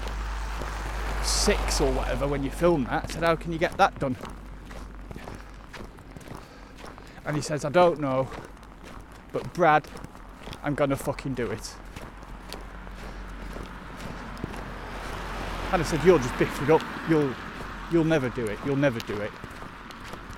six 1.45 1.79
or 1.79 1.91
whatever 1.91 2.27
when 2.27 2.43
you 2.43 2.49
filmed 2.49 2.87
that. 2.87 3.03
I 3.03 3.07
said, 3.07 3.21
how 3.21 3.35
can 3.35 3.53
you 3.53 3.59
get 3.59 3.77
that 3.77 3.99
done? 3.99 4.15
And 7.23 7.35
he 7.35 7.41
says, 7.43 7.63
I 7.63 7.69
don't 7.69 7.99
know, 7.99 8.27
but 9.31 9.53
Brad, 9.53 9.87
I'm 10.63 10.73
gonna 10.73 10.95
fucking 10.95 11.35
do 11.35 11.51
it. 11.51 11.75
And 15.71 15.83
I 15.83 15.85
said, 15.85 16.03
you'll 16.03 16.17
just 16.17 16.35
biff 16.39 16.61
it 16.63 16.71
up. 16.71 16.81
You'll, 17.07 17.31
you'll 17.91 18.05
never 18.05 18.29
do 18.29 18.43
it. 18.45 18.57
You'll 18.65 18.75
never 18.75 18.99
do 19.01 19.15
it. 19.21 19.31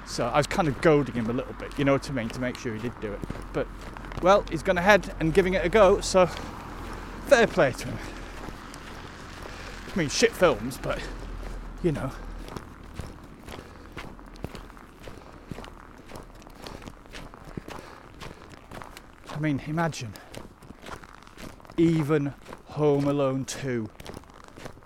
So 0.05 0.27
I 0.27 0.35
was 0.35 0.47
kind 0.47 0.67
of 0.67 0.81
goading 0.81 1.15
him 1.15 1.29
a 1.29 1.33
little 1.33 1.53
bit, 1.53 1.77
you 1.79 1.85
know 1.85 1.93
what 1.93 2.09
I 2.09 2.13
mean, 2.13 2.27
to 2.29 2.41
make 2.41 2.57
sure 2.57 2.73
he 2.73 2.81
did 2.81 2.99
do 2.99 3.13
it. 3.13 3.19
But, 3.53 3.65
well, 4.21 4.43
he's 4.49 4.63
gone 4.63 4.77
ahead 4.77 5.13
and 5.21 5.33
giving 5.33 5.53
it 5.53 5.63
a 5.63 5.69
go, 5.69 6.01
so 6.01 6.25
fair 7.27 7.47
play 7.47 7.71
to 7.71 7.87
him. 7.87 7.97
I 9.97 10.01
mean, 10.01 10.09
shit 10.09 10.31
films, 10.31 10.77
but, 10.79 10.99
you 11.81 11.91
know. 11.91 12.11
I 19.31 19.39
mean, 19.39 19.59
imagine. 19.65 20.13
Even 21.77 22.35
Home 22.65 23.07
Alone 23.07 23.43
2 23.45 23.89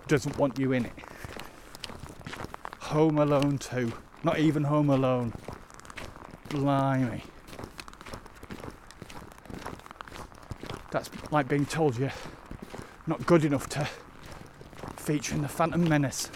doesn't 0.08 0.38
want 0.38 0.58
you 0.58 0.72
in 0.72 0.86
it. 0.86 0.92
Home 2.78 3.18
Alone 3.18 3.58
2. 3.58 3.92
Not 4.24 4.38
even 4.38 4.64
home 4.64 4.88
alone. 4.88 5.34
Blimey. 6.48 7.22
That's 10.90 11.10
like 11.30 11.48
being 11.48 11.66
told 11.66 11.98
you're 11.98 12.10
not 13.06 13.26
good 13.26 13.44
enough 13.44 13.68
to 13.70 13.86
feature 15.02 15.34
in 15.34 15.42
the 15.42 15.48
Phantom 15.48 15.88
Menace. 15.88 16.30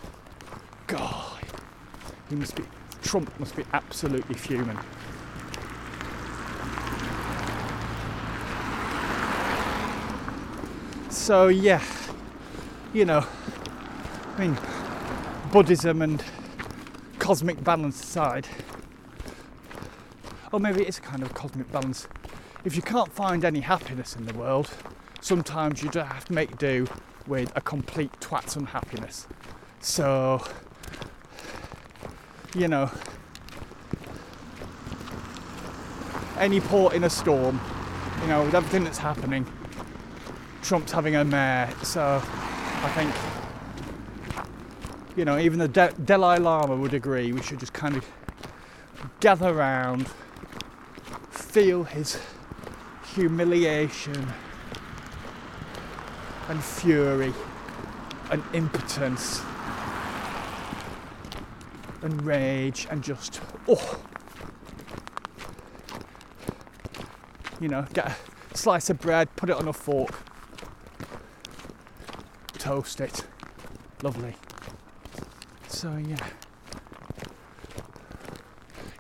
God, 0.88 1.38
he 2.28 2.34
must 2.34 2.56
be. 2.56 2.64
Trump 3.00 3.30
must 3.38 3.54
be 3.54 3.62
absolutely 3.72 4.34
fuming. 4.34 4.78
So 11.10 11.46
yeah, 11.46 11.80
you 12.92 13.04
know, 13.04 13.24
I 14.36 14.40
mean, 14.40 14.58
Buddhism 15.52 16.02
and 16.02 16.24
cosmic 17.20 17.62
balance 17.62 18.02
aside, 18.02 18.48
or 20.52 20.58
maybe 20.58 20.82
it's 20.82 20.98
a 20.98 21.02
kind 21.02 21.22
of 21.22 21.32
cosmic 21.34 21.70
balance. 21.70 22.08
If 22.64 22.74
you 22.74 22.82
can't 22.82 23.12
find 23.12 23.44
any 23.44 23.60
happiness 23.60 24.16
in 24.16 24.26
the 24.26 24.34
world, 24.34 24.70
sometimes 25.20 25.84
you 25.84 25.88
just 25.88 26.10
have 26.10 26.24
to 26.24 26.32
make 26.32 26.58
do 26.58 26.88
with 27.26 27.52
a 27.56 27.60
complete 27.60 28.12
twat's 28.20 28.56
unhappiness. 28.56 29.26
So, 29.80 30.44
you 32.54 32.68
know, 32.68 32.90
any 36.38 36.60
port 36.60 36.94
in 36.94 37.04
a 37.04 37.10
storm. 37.10 37.60
You 38.22 38.28
know, 38.28 38.44
with 38.44 38.54
everything 38.54 38.84
that's 38.84 38.98
happening, 38.98 39.46
Trump's 40.62 40.90
having 40.92 41.16
a 41.16 41.24
mare. 41.24 41.72
So 41.82 42.22
I 42.22 42.88
think, 42.94 43.14
you 45.16 45.24
know, 45.24 45.38
even 45.38 45.58
the 45.58 45.68
De- 45.68 45.92
Dalai 46.04 46.38
Lama 46.38 46.74
would 46.76 46.94
agree 46.94 47.32
we 47.32 47.42
should 47.42 47.60
just 47.60 47.72
kind 47.72 47.96
of 47.96 48.04
gather 49.20 49.52
round, 49.52 50.08
feel 51.30 51.84
his 51.84 52.18
humiliation 53.14 54.32
and 56.48 56.62
fury 56.62 57.32
and 58.30 58.42
impotence 58.52 59.40
and 62.02 62.22
rage 62.22 62.86
and 62.90 63.02
just 63.02 63.40
oh. 63.68 64.00
You 67.60 67.68
know 67.68 67.86
get 67.92 68.16
a 68.52 68.56
slice 68.56 68.90
of 68.90 68.98
bread 69.00 69.34
put 69.36 69.50
it 69.50 69.56
on 69.56 69.66
a 69.68 69.72
fork. 69.72 70.14
Toast 72.58 73.00
it. 73.00 73.24
Lovely. 74.02 74.34
So 75.68 75.96
yeah. 75.96 76.16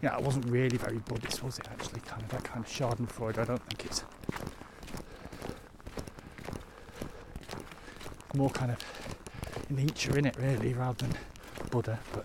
Yeah 0.02 0.16
it 0.16 0.22
wasn't 0.22 0.46
really 0.46 0.76
very 0.76 0.98
buddhist 0.98 1.42
was 1.42 1.58
it 1.58 1.68
actually? 1.70 2.00
Kind 2.00 2.22
of 2.22 2.28
that 2.30 2.44
kind 2.44 2.64
of 2.64 2.70
schadenfreude 2.70 3.38
i 3.38 3.44
don't 3.44 3.62
think 3.64 3.84
it's 3.84 4.04
more 8.36 8.50
kind 8.50 8.70
of 8.70 8.78
nature 9.70 10.16
in 10.18 10.26
it 10.26 10.36
really 10.38 10.74
rather 10.74 11.06
than 11.06 11.16
buddha 11.70 11.98
but 12.12 12.24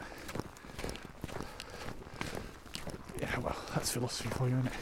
yeah 3.19 3.39
well 3.39 3.55
that's 3.73 3.91
philosophy 3.91 4.29
for 4.29 4.47
you 4.47 4.55
isn't 4.55 4.67
it? 4.67 4.73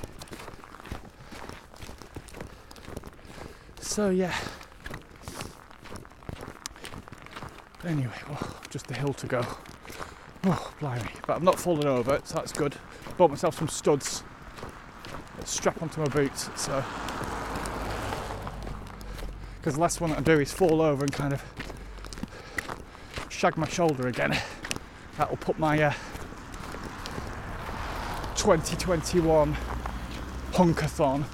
So 3.81 4.09
yeah. 4.09 4.33
Anyway 7.85 8.13
well 8.29 8.55
just 8.69 8.87
the 8.87 8.93
hill 8.93 9.13
to 9.13 9.27
go. 9.27 9.45
Oh 10.45 10.71
blimey 10.79 11.11
but 11.27 11.37
i'm 11.37 11.43
not 11.43 11.59
falling 11.59 11.85
over 11.87 12.19
so 12.23 12.35
that's 12.35 12.51
good. 12.53 12.75
Bought 13.17 13.29
myself 13.29 13.57
some 13.57 13.67
studs. 13.67 14.23
Strap 15.45 15.81
onto 15.81 16.01
my 16.01 16.07
boots 16.07 16.49
so 16.55 16.83
because 19.59 19.75
the 19.75 19.81
last 19.81 19.99
one 19.99 20.11
that 20.11 20.19
I 20.19 20.21
do 20.21 20.39
is 20.39 20.53
fall 20.53 20.81
over 20.81 21.03
and 21.03 21.11
kind 21.11 21.33
of 21.33 21.43
shag 23.29 23.57
my 23.57 23.67
shoulder 23.67 24.07
again. 24.07 24.37
That 25.17 25.29
will 25.29 25.37
put 25.37 25.59
my 25.59 25.81
uh, 25.81 25.93
2021 28.35 29.57
hunkathon 30.53 31.25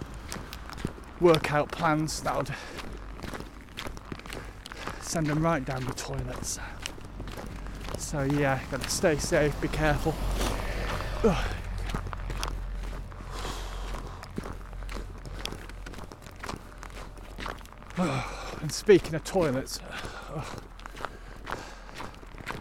workout 1.21 1.71
plans. 1.71 2.21
That 2.21 2.35
would 2.35 2.51
send 5.01 5.27
them 5.27 5.43
right 5.43 5.63
down 5.63 5.85
the 5.85 5.93
toilets. 5.93 6.59
So 7.99 8.23
yeah, 8.23 8.59
gotta 8.71 8.89
stay 8.89 9.17
safe, 9.17 9.59
be 9.61 9.67
careful. 9.67 10.15
Ugh. 11.23 11.45
And 18.64 18.64
speaking 18.75 19.15
of 19.15 19.23
toilets, 19.23 19.79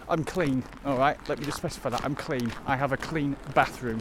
I'm 0.09 0.23
clean, 0.25 0.63
alright? 0.87 1.19
Let 1.29 1.41
me 1.41 1.45
just 1.45 1.57
specify 1.57 1.91
that 1.91 2.05
I'm 2.05 2.15
clean. 2.15 2.53
I 2.67 2.77
have 2.77 2.93
a 2.93 2.97
clean 2.97 3.37
bathroom. 3.53 4.01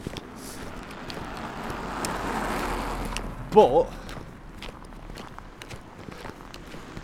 But 3.50 3.90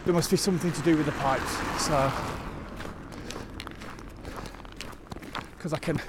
there 0.05 0.15
must 0.15 0.31
be 0.31 0.37
something 0.37 0.71
to 0.73 0.83
do 0.83 0.97
with 0.97 1.07
the 1.07 1.13
pipes, 1.13 1.85
so 1.85 2.13
because 5.57 5.73
I 5.73 5.79
can 5.79 6.01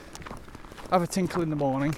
have 0.91 1.01
a 1.01 1.07
tinkle 1.07 1.41
in 1.41 1.49
the 1.49 1.55
morning, 1.55 1.95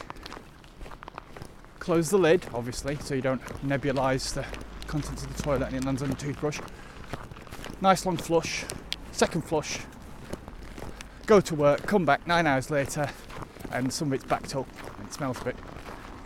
close 1.80 2.10
the 2.10 2.18
lid, 2.18 2.46
obviously, 2.54 2.98
so 3.02 3.14
you 3.14 3.22
don't 3.22 3.44
nebulise 3.62 4.34
the 4.34 4.46
contents 4.88 5.24
of 5.24 5.36
the 5.36 5.44
toilet 5.44 5.68
and 5.68 5.76
it 5.76 5.84
lands 5.86 6.02
on 6.02 6.10
your 6.10 6.18
toothbrush. 6.18 6.60
Nice 7.84 8.06
long 8.06 8.16
flush, 8.16 8.64
second 9.12 9.42
flush, 9.42 9.80
go 11.26 11.42
to 11.42 11.54
work, 11.54 11.86
come 11.86 12.06
back 12.06 12.26
nine 12.26 12.48
hours 12.48 12.72
later, 12.72 13.10
and 13.74 13.92
some 13.92 14.08
of 14.08 14.14
it's 14.14 14.24
backed 14.24 14.56
up. 14.56 14.70
It 15.04 15.12
smells 15.12 15.42
a 15.42 15.44
bit. 15.44 15.58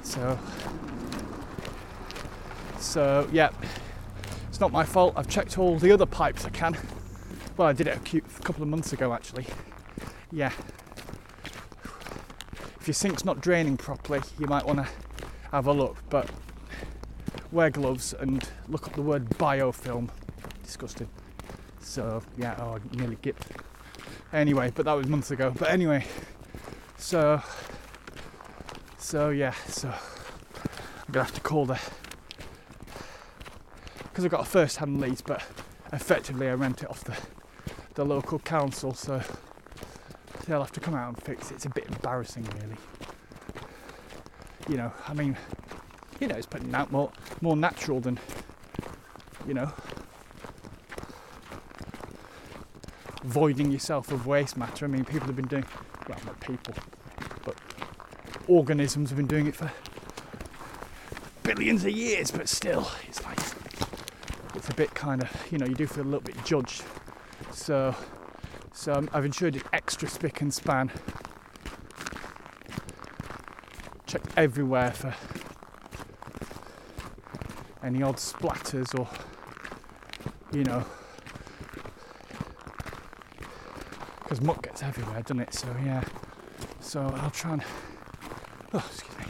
So, 0.03 0.37
so 2.77 3.27
yeah, 3.31 3.49
it's 4.47 4.59
not 4.59 4.71
my 4.71 4.83
fault. 4.83 5.13
I've 5.15 5.27
checked 5.27 5.57
all 5.57 5.79
the 5.79 5.91
other 5.91 6.05
pipes 6.05 6.45
I 6.45 6.49
can. 6.49 6.77
Well, 7.57 7.67
I 7.67 7.73
did 7.73 7.87
it 7.87 7.97
a 7.97 7.99
cute- 8.01 8.43
couple 8.43 8.61
of 8.61 8.69
months 8.69 8.93
ago 8.93 9.11
actually. 9.11 9.47
Yeah. 10.31 10.51
If 12.79 12.83
your 12.85 12.93
sink's 12.93 13.25
not 13.25 13.41
draining 13.41 13.77
properly, 13.77 14.21
you 14.37 14.45
might 14.45 14.63
want 14.63 14.85
to 14.85 14.87
have 15.51 15.65
a 15.65 15.73
look. 15.73 15.97
But 16.11 16.29
wear 17.51 17.71
gloves 17.71 18.13
and 18.13 18.47
look 18.67 18.85
up 18.85 18.93
the 18.93 19.01
word 19.01 19.27
biofilm. 19.31 20.11
Disgusting. 20.61 21.09
So 21.87 22.21
yeah, 22.37 22.55
oh, 22.59 22.75
I 22.75 22.95
nearly 22.97 23.17
gipped. 23.21 23.47
Anyway, 24.33 24.71
but 24.75 24.85
that 24.85 24.93
was 24.93 25.07
months 25.07 25.31
ago. 25.31 25.53
But 25.57 25.71
anyway, 25.71 26.05
so 26.97 27.41
so 28.97 29.29
yeah, 29.29 29.53
so 29.67 29.87
I'm 29.87 31.13
gonna 31.13 31.23
have 31.23 31.33
to 31.33 31.41
call 31.41 31.65
the 31.65 31.79
because 34.03 34.25
I've 34.25 34.31
got 34.31 34.41
a 34.41 34.49
first-hand 34.49 34.99
lease, 34.99 35.21
but 35.21 35.41
effectively 35.93 36.49
I 36.49 36.53
rent 36.53 36.83
it 36.83 36.89
off 36.89 37.05
the 37.05 37.17
the 37.95 38.03
local 38.03 38.39
council, 38.39 38.93
so 38.93 39.21
they'll 40.45 40.59
have 40.59 40.73
to 40.73 40.81
come 40.81 40.93
out 40.93 41.07
and 41.07 41.23
fix 41.23 41.51
it. 41.51 41.55
It's 41.55 41.65
a 41.65 41.69
bit 41.69 41.87
embarrassing, 41.87 42.47
really. 42.61 42.77
You 44.67 44.75
know, 44.75 44.91
I 45.07 45.13
mean, 45.13 45.37
you 46.19 46.27
know, 46.27 46.35
it's 46.35 46.45
putting 46.45 46.75
out 46.75 46.91
more 46.91 47.11
more 47.41 47.55
natural 47.55 48.01
than 48.01 48.19
you 49.47 49.53
know 49.53 49.71
voiding 53.27 53.71
yourself 53.71 54.11
of 54.11 54.25
waste 54.25 54.57
matter. 54.57 54.85
I 54.85 54.87
mean, 54.87 55.03
people 55.03 55.27
have 55.27 55.35
been 55.35 55.47
doing 55.47 55.65
well, 56.07 56.17
not 56.25 56.39
people, 56.39 56.73
but 57.43 57.55
organisms 58.47 59.09
have 59.09 59.17
been 59.17 59.27
doing 59.27 59.47
it 59.47 59.55
for 59.55 59.71
billions 61.43 61.83
of 61.83 61.91
years. 61.91 62.31
But 62.31 62.47
still, 62.47 62.89
it's 63.07 63.23
like 63.23 63.37
it's 64.55 64.69
a 64.69 64.73
bit 64.73 64.93
kind 64.95 65.21
of 65.21 65.29
you 65.51 65.57
know 65.57 65.65
you 65.65 65.75
do 65.75 65.85
feel 65.85 66.03
a 66.03 66.05
little 66.05 66.21
bit 66.21 66.43
judged. 66.45 66.83
So, 67.51 67.93
so 68.71 69.05
I've 69.13 69.25
ensured 69.25 69.57
it 69.57 69.63
extra 69.73 70.07
spick 70.07 70.41
and 70.41 70.53
span. 70.53 70.91
Checked 74.05 74.31
everywhere 74.37 74.91
for 74.91 75.13
any 77.83 78.01
odd 78.01 78.15
splatters 78.15 78.97
or 78.97 79.07
you 80.57 80.63
know 80.63 80.85
because 84.27 84.41
muck 84.41 84.61
gets 84.61 84.83
everywhere 84.83 85.21
doesn't 85.21 85.39
it? 85.39 85.53
So 85.53 85.67
yeah. 85.85 86.03
So 86.81 86.99
I'll 87.21 87.31
try 87.31 87.53
and 87.53 87.63
oh 88.73 88.83
excuse 88.85 89.17
me. 89.17 89.25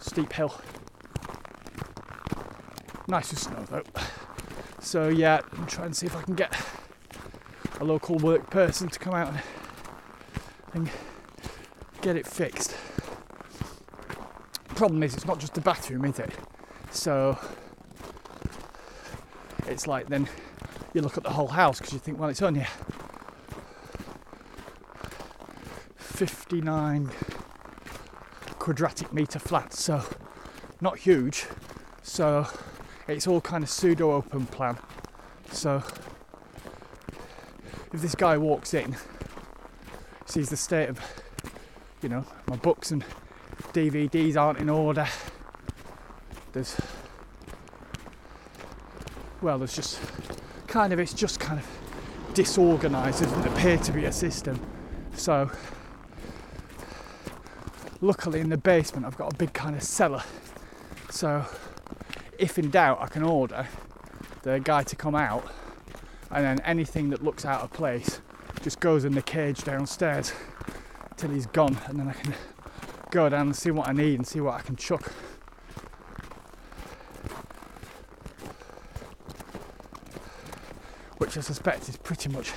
Steep 0.00 0.32
hill. 0.32 0.60
Nice 3.06 3.30
with 3.30 3.38
snow 3.38 3.64
though. 3.70 3.84
So 4.80 5.06
yeah 5.06 5.40
I'm 5.52 5.66
trying 5.66 5.90
to 5.90 5.94
see 5.94 6.06
if 6.06 6.16
I 6.16 6.22
can 6.22 6.34
get 6.34 6.52
a 7.78 7.84
local 7.84 8.16
work 8.18 8.50
person 8.50 8.88
to 8.88 8.98
come 8.98 9.14
out 9.14 9.32
and, 10.74 10.90
get 12.00 12.16
it 12.16 12.26
fixed. 12.26 12.74
Problem 14.74 15.04
is 15.04 15.14
it's 15.14 15.26
not 15.26 15.38
just 15.38 15.54
the 15.54 15.60
bathroom 15.60 16.04
is 16.06 16.18
it? 16.18 16.32
So 16.90 17.38
it's 19.68 19.86
like 19.86 20.08
then 20.08 20.28
you 20.92 21.02
look 21.02 21.16
at 21.16 21.22
the 21.22 21.30
whole 21.30 21.46
house 21.46 21.78
because 21.78 21.92
you 21.92 22.00
think, 22.00 22.18
well, 22.18 22.28
it's 22.28 22.42
only 22.42 22.66
59 26.26 27.10
quadratic 28.58 29.12
meter 29.12 29.38
flat, 29.38 29.72
so 29.72 30.02
not 30.80 30.98
huge. 30.98 31.46
So 32.02 32.46
it's 33.08 33.26
all 33.26 33.40
kind 33.40 33.64
of 33.64 33.70
pseudo 33.70 34.12
open 34.12 34.46
plan. 34.46 34.78
So 35.50 35.82
if 37.92 38.00
this 38.00 38.14
guy 38.14 38.38
walks 38.38 38.74
in, 38.74 38.96
sees 40.26 40.48
the 40.48 40.56
state 40.56 40.88
of, 40.88 41.00
you 42.02 42.08
know, 42.08 42.24
my 42.46 42.56
books 42.56 42.90
and 42.90 43.04
DVDs 43.72 44.36
aren't 44.36 44.58
in 44.58 44.68
order 44.68 45.06
there's 46.52 46.76
well 49.40 49.58
there's 49.58 49.74
just 49.74 49.98
kind 50.66 50.92
of 50.92 50.98
it's 50.98 51.14
just 51.14 51.40
kind 51.40 51.58
of 51.58 51.66
disorganized 52.34 53.22
it 53.22 53.26
doesn't 53.26 53.52
appear 53.52 53.76
to 53.78 53.92
be 53.92 54.04
a 54.04 54.12
system 54.12 54.58
so 55.14 55.50
luckily 58.02 58.40
in 58.40 58.50
the 58.50 58.58
basement 58.58 59.06
i've 59.06 59.16
got 59.16 59.32
a 59.32 59.36
big 59.36 59.54
kind 59.54 59.74
of 59.74 59.82
cellar 59.82 60.22
So, 61.12 61.44
if 62.38 62.58
in 62.58 62.70
doubt, 62.70 63.02
I 63.02 63.06
can 63.06 63.22
order 63.22 63.68
the 64.44 64.60
guy 64.60 64.82
to 64.84 64.96
come 64.96 65.14
out, 65.14 65.46
and 66.30 66.42
then 66.42 66.58
anything 66.64 67.10
that 67.10 67.22
looks 67.22 67.44
out 67.44 67.60
of 67.60 67.70
place 67.70 68.22
just 68.62 68.80
goes 68.80 69.04
in 69.04 69.12
the 69.12 69.20
cage 69.20 69.62
downstairs 69.62 70.32
till 71.18 71.28
he's 71.28 71.44
gone, 71.44 71.76
and 71.84 72.00
then 72.00 72.08
I 72.08 72.14
can 72.14 72.32
go 73.10 73.28
down 73.28 73.48
and 73.48 73.54
see 73.54 73.70
what 73.70 73.88
I 73.88 73.92
need 73.92 74.14
and 74.14 74.26
see 74.26 74.40
what 74.40 74.54
I 74.54 74.62
can 74.62 74.74
chuck. 74.74 75.12
Which 81.18 81.36
I 81.36 81.42
suspect 81.42 81.90
is 81.90 81.98
pretty 81.98 82.30
much 82.30 82.52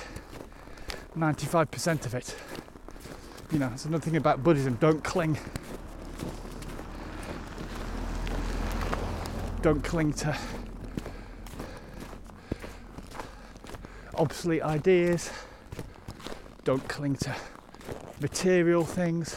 95% 1.14 2.06
of 2.06 2.14
it. 2.14 2.34
You 3.52 3.60
know, 3.60 3.70
it's 3.72 3.84
another 3.84 4.02
thing 4.02 4.16
about 4.16 4.42
Buddhism 4.42 4.74
don't 4.80 5.04
cling. 5.04 5.38
Don't 9.62 9.82
cling 9.84 10.12
to 10.14 10.36
obsolete 14.16 14.62
ideas. 14.62 15.30
Don't 16.64 16.86
cling 16.88 17.16
to 17.16 17.34
material 18.20 18.84
things. 18.84 19.36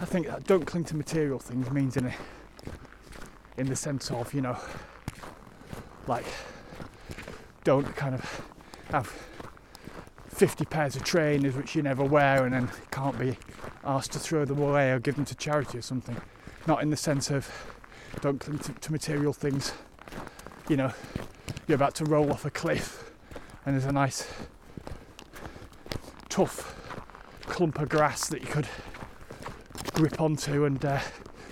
I 0.00 0.04
think 0.04 0.28
that 0.28 0.44
don't 0.44 0.64
cling 0.64 0.84
to 0.84 0.96
material 0.96 1.38
things 1.38 1.70
means 1.70 1.96
in 1.96 2.12
in 3.56 3.66
the 3.66 3.76
sense 3.76 4.10
of 4.10 4.32
you 4.32 4.40
know 4.40 4.56
like 6.06 6.24
don't 7.64 7.94
kind 7.96 8.14
of 8.14 8.42
have 8.90 9.12
50 10.40 10.64
pairs 10.64 10.96
of 10.96 11.04
trainers 11.04 11.54
which 11.54 11.76
you 11.76 11.82
never 11.82 12.02
wear 12.02 12.46
and 12.46 12.54
then 12.54 12.70
can't 12.90 13.18
be 13.18 13.36
asked 13.84 14.12
to 14.12 14.18
throw 14.18 14.46
them 14.46 14.62
away 14.62 14.90
or 14.90 14.98
give 14.98 15.16
them 15.16 15.26
to 15.26 15.34
charity 15.34 15.76
or 15.76 15.82
something. 15.82 16.16
Not 16.66 16.82
in 16.82 16.88
the 16.88 16.96
sense 16.96 17.30
of 17.30 17.46
don't 18.22 18.40
cling 18.40 18.58
to, 18.60 18.72
to 18.72 18.90
material 18.90 19.34
things. 19.34 19.74
You 20.66 20.78
know, 20.78 20.94
you're 21.68 21.76
about 21.76 21.94
to 21.96 22.06
roll 22.06 22.32
off 22.32 22.46
a 22.46 22.50
cliff 22.50 23.12
and 23.66 23.74
there's 23.74 23.84
a 23.84 23.92
nice 23.92 24.32
tough 26.30 26.74
clump 27.42 27.78
of 27.78 27.90
grass 27.90 28.26
that 28.30 28.40
you 28.40 28.46
could 28.46 28.66
grip 29.92 30.22
onto 30.22 30.64
and 30.64 30.82
uh, 30.82 31.00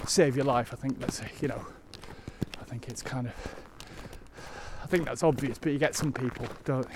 save 0.06 0.34
your 0.34 0.46
life. 0.46 0.72
I 0.72 0.76
think 0.76 0.98
that's 0.98 1.20
you 1.42 1.48
know, 1.48 1.62
I 2.58 2.64
think 2.64 2.88
it's 2.88 3.02
kind 3.02 3.26
of, 3.26 3.34
I 4.82 4.86
think 4.86 5.04
that's 5.04 5.22
obvious, 5.22 5.58
but 5.58 5.72
you 5.72 5.78
get 5.78 5.94
some 5.94 6.10
people 6.10 6.46
don't, 6.64 6.88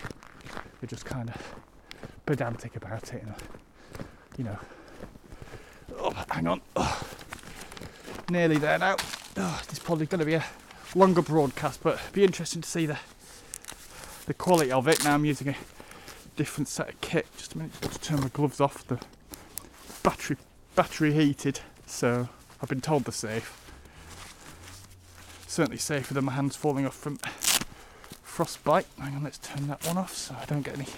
they're 0.81 0.89
just 0.89 1.05
kind 1.05 1.29
of 1.29 1.62
pedantic 2.33 2.77
about 2.77 3.13
it, 3.13 3.23
and 3.23 3.35
you 4.39 4.45
know. 4.45 4.59
Oh, 5.99 6.15
hang 6.31 6.47
on, 6.47 6.63
oh, 6.77 7.03
nearly 8.31 8.57
there 8.57 8.79
now. 8.79 8.97
Oh, 9.37 9.63
this 9.65 9.75
is 9.75 9.79
probably 9.79 10.07
going 10.07 10.21
to 10.21 10.25
be 10.25 10.33
a 10.33 10.45
longer 10.95 11.21
broadcast, 11.21 11.83
but 11.83 12.01
be 12.15 12.25
interesting 12.25 12.63
to 12.63 12.69
see 12.69 12.87
the 12.87 12.99
the 14.25 14.33
quality 14.33 14.73
of 14.73 14.89
it. 14.89 15.05
Now 15.05 15.13
I'm 15.13 15.27
using 15.27 15.49
a 15.49 15.57
different 16.37 16.69
set 16.69 16.89
of 16.89 16.99
kit. 17.03 17.27
Just 17.37 17.53
a 17.53 17.59
minute, 17.59 17.73
just 17.83 18.01
to 18.01 18.09
turn 18.09 18.21
my 18.23 18.29
gloves 18.29 18.63
off. 18.63 18.87
The 18.87 18.99
battery 20.03 20.39
battery 20.75 21.13
heated, 21.13 21.61
so 21.85 22.31
I've 22.63 22.71
been 22.71 22.81
told 22.81 23.05
they're 23.05 23.13
safe. 23.13 23.59
Certainly 25.47 25.77
safer 25.77 26.15
than 26.15 26.25
my 26.25 26.33
hands 26.33 26.57
falling 26.57 26.87
off 26.87 26.97
from 26.97 27.19
frostbite. 28.23 28.87
Hang 28.99 29.17
on, 29.17 29.23
let's 29.23 29.37
turn 29.37 29.69
that 29.69 29.87
one 29.87 29.99
off 29.99 30.15
so 30.15 30.35
I 30.41 30.47
don't 30.47 30.63
get 30.63 30.79
any 30.79 30.89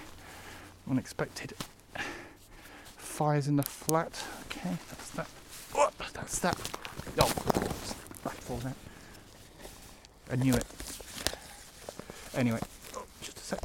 unexpected 0.90 1.54
fires 2.96 3.46
in 3.46 3.56
the 3.56 3.62
flat. 3.62 4.22
Okay, 4.46 4.76
that's 4.90 5.10
that. 5.10 5.28
Oh, 5.74 5.90
that's 6.12 6.38
that. 6.40 6.56
Oh, 7.18 7.28
that 8.24 8.34
falls 8.34 8.64
out. 8.64 8.74
I 10.30 10.36
knew 10.36 10.54
it. 10.54 10.64
Anyway, 12.34 12.60
oh, 12.96 13.04
just 13.20 13.38
a 13.38 13.40
sec. 13.40 13.60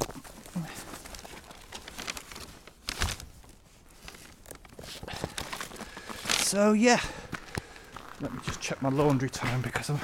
So 6.44 6.72
yeah, 6.72 7.00
let 8.20 8.32
me 8.32 8.38
just 8.44 8.60
check 8.60 8.82
my 8.82 8.88
laundry 8.88 9.30
time 9.30 9.62
because 9.62 9.90
I'm. 9.90 10.00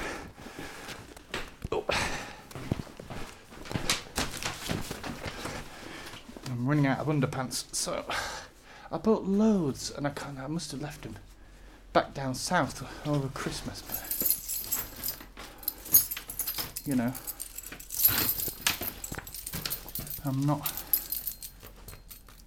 Oh. 1.71 1.85
Running 6.67 6.85
out 6.85 6.99
of 6.99 7.07
underpants, 7.07 7.73
so 7.73 8.03
I 8.91 8.97
bought 8.97 9.23
loads, 9.23 9.89
and 9.89 10.05
I 10.05 10.09
kind 10.09 10.37
I 10.37 10.47
must 10.47 10.71
have 10.71 10.81
left 10.81 11.03
them 11.03 11.15
back 11.93 12.13
down 12.13 12.35
south 12.35 12.83
over 13.07 13.29
Christmas, 13.29 13.81
but 13.81 14.03
you 16.85 16.97
know, 16.97 17.13
I'm 20.25 20.45
not 20.45 20.73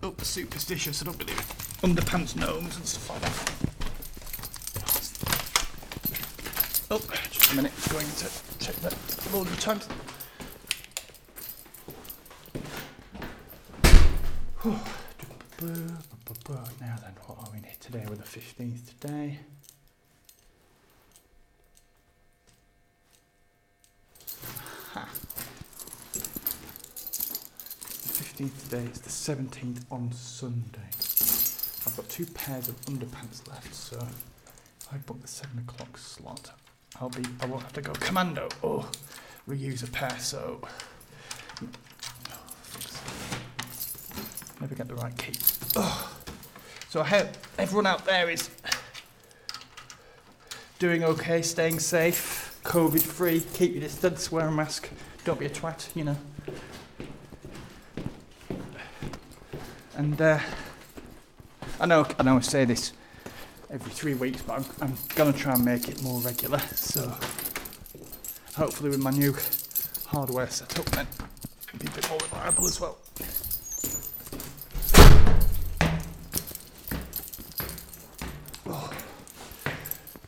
oh, 0.03 0.15
superstitious. 0.23 1.01
I 1.01 1.07
don't 1.07 1.17
believe. 1.17 1.39
Underpants 1.81 2.37
gnomes 2.37 2.77
and 2.77 2.85
stuff 2.87 3.09
like 3.09 3.23
that. 3.23 3.53
Oh, 6.91 7.01
just 7.31 7.53
a 7.53 7.57
minute. 7.57 7.73
Going 7.91 8.05
to 8.05 8.29
check 8.59 8.75
that 8.83 8.95
laundry 9.33 9.57
times. 9.57 9.89
Now 14.63 14.75
then, 15.63 17.15
what 17.25 17.39
are 17.39 17.49
we 17.51 17.59
in 17.59 17.65
today? 17.81 18.05
We're 18.07 18.17
the 18.17 18.25
15th 18.25 18.91
today. 18.91 19.39
Ha. 24.93 25.09
15th 28.05 28.65
today, 28.69 28.85
it's 28.85 28.99
the 28.99 29.09
17th 29.33 29.81
on 29.91 30.13
Sunday. 30.13 30.91
I've 31.87 31.97
got 31.97 32.07
two 32.11 32.27
pairs 32.27 32.69
of 32.69 32.79
underpants 32.83 33.49
left, 33.49 33.75
so 33.75 34.07
I 34.93 34.99
book 34.99 35.23
the 35.23 35.29
7 35.29 35.59
o'clock 35.61 35.97
slot. 35.97 36.51
I'll 37.01 37.09
be 37.09 37.23
I 37.41 37.47
won't 37.47 37.63
have 37.63 37.73
to 37.73 37.81
go 37.81 37.93
commando 37.93 38.51
or 38.61 38.85
reuse 39.49 39.83
a 39.89 39.91
pair 39.91 40.19
so 40.19 40.61
never 44.61 44.75
get 44.75 44.89
the 44.89 44.95
right 44.95 45.17
key. 45.17 45.33
Oh. 45.77 46.17
So 46.89 47.01
I 47.01 47.05
hope 47.05 47.29
everyone 47.59 47.87
out 47.87 48.05
there 48.05 48.29
is 48.29 48.51
doing 50.79 51.05
okay, 51.05 51.43
staying 51.43 51.79
safe, 51.79 52.61
COVID 52.65 53.03
free, 53.03 53.41
keep 53.55 53.73
your 53.73 53.83
distance, 53.83 54.31
wear 54.33 54.49
a 54.49 54.53
mask, 54.53 54.89
don't 55.25 55.39
be 55.39 55.47
a 55.47 55.51
twat, 55.51 55.95
you 55.95 56.05
know. 56.05 56.17
And 59.97 60.21
uh, 60.21 60.39
I 61.79 61.87
know 61.87 62.07
I 62.19 62.23
know 62.23 62.37
I 62.37 62.41
say 62.41 62.65
this 62.65 62.93
every 63.71 63.93
three 63.93 64.15
weeks, 64.15 64.43
but 64.43 64.67
I'm, 64.81 64.97
I'm 65.19 65.33
to 65.33 65.39
try 65.39 65.55
and 65.55 65.65
make 65.65 65.89
it 65.89 66.03
more 66.03 66.21
regular. 66.21 66.59
So 66.75 67.03
hopefully 68.57 68.91
with 68.91 69.01
my 69.01 69.11
new 69.11 69.35
hardware 70.07 70.49
setup, 70.49 70.87
then 70.87 71.07
it'll 71.69 71.79
be 71.79 71.87
a 71.87 71.91
bit 71.91 72.09
more 72.09 72.19
reliable 72.33 72.67
as 72.67 72.81
well. 72.81 72.99
Oh. 78.67 78.91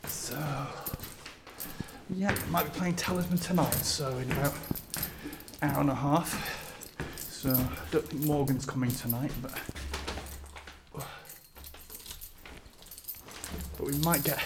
So 0.05 0.67
yeah, 2.09 2.35
might 2.53 2.71
be 2.71 2.77
playing 2.77 2.95
Talisman 2.95 3.39
tonight. 3.39 3.73
So 3.73 4.15
in 4.19 4.31
about 4.31 4.53
an 5.63 5.71
hour 5.71 5.81
and 5.81 5.89
a 5.89 5.95
half. 5.95 7.09
So 7.17 7.49
I 7.49 7.67
don't 7.89 8.07
think 8.07 8.25
Morgan's 8.25 8.63
coming 8.63 8.91
tonight, 8.91 9.31
but 9.41 9.59
but 13.75 13.87
we 13.87 13.97
might 13.97 14.23
get 14.23 14.39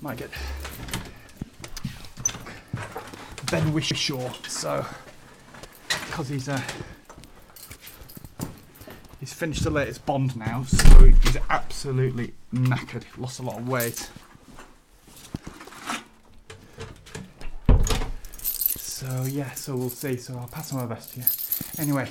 might 0.00 0.16
get 0.16 0.30
Ben 3.52 3.72
Whishaw. 3.72 4.32
So 4.48 4.84
because 5.88 6.28
he's 6.28 6.46
he's 6.46 6.60
finished 9.40 9.64
the 9.64 9.70
latest 9.70 10.04
Bond 10.04 10.36
now, 10.36 10.64
so 10.64 11.02
he's 11.02 11.38
absolutely 11.48 12.34
knackered. 12.52 13.04
Lost 13.16 13.40
a 13.40 13.42
lot 13.42 13.56
of 13.56 13.66
weight. 13.66 14.10
So 18.76 19.24
yeah, 19.24 19.50
so 19.52 19.76
we'll 19.76 19.88
see. 19.88 20.18
So 20.18 20.36
I'll 20.36 20.46
pass 20.46 20.74
on 20.74 20.80
my 20.80 20.94
best 20.94 21.14
to 21.14 21.20
you. 21.20 21.26
Anyway, 21.78 22.06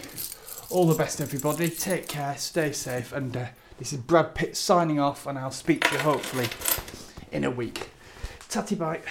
all 0.71 0.88
the 0.88 0.95
best, 0.95 1.21
everybody. 1.21 1.69
Take 1.69 2.07
care, 2.07 2.36
stay 2.36 2.71
safe, 2.71 3.13
and 3.13 3.38
uh, 3.38 3.45
this 3.77 3.93
is 3.93 3.99
Brad 3.99 4.34
Pitt 4.34 4.57
signing 4.57 4.99
off, 4.99 5.27
and 5.27 5.38
I'll 5.38 5.51
speak 5.51 5.84
to 5.88 5.93
you 5.93 5.99
hopefully 5.99 6.47
in 7.32 7.43
a 7.43 7.51
week. 7.51 7.91
Tatty 8.49 8.73
bye. 8.73 9.01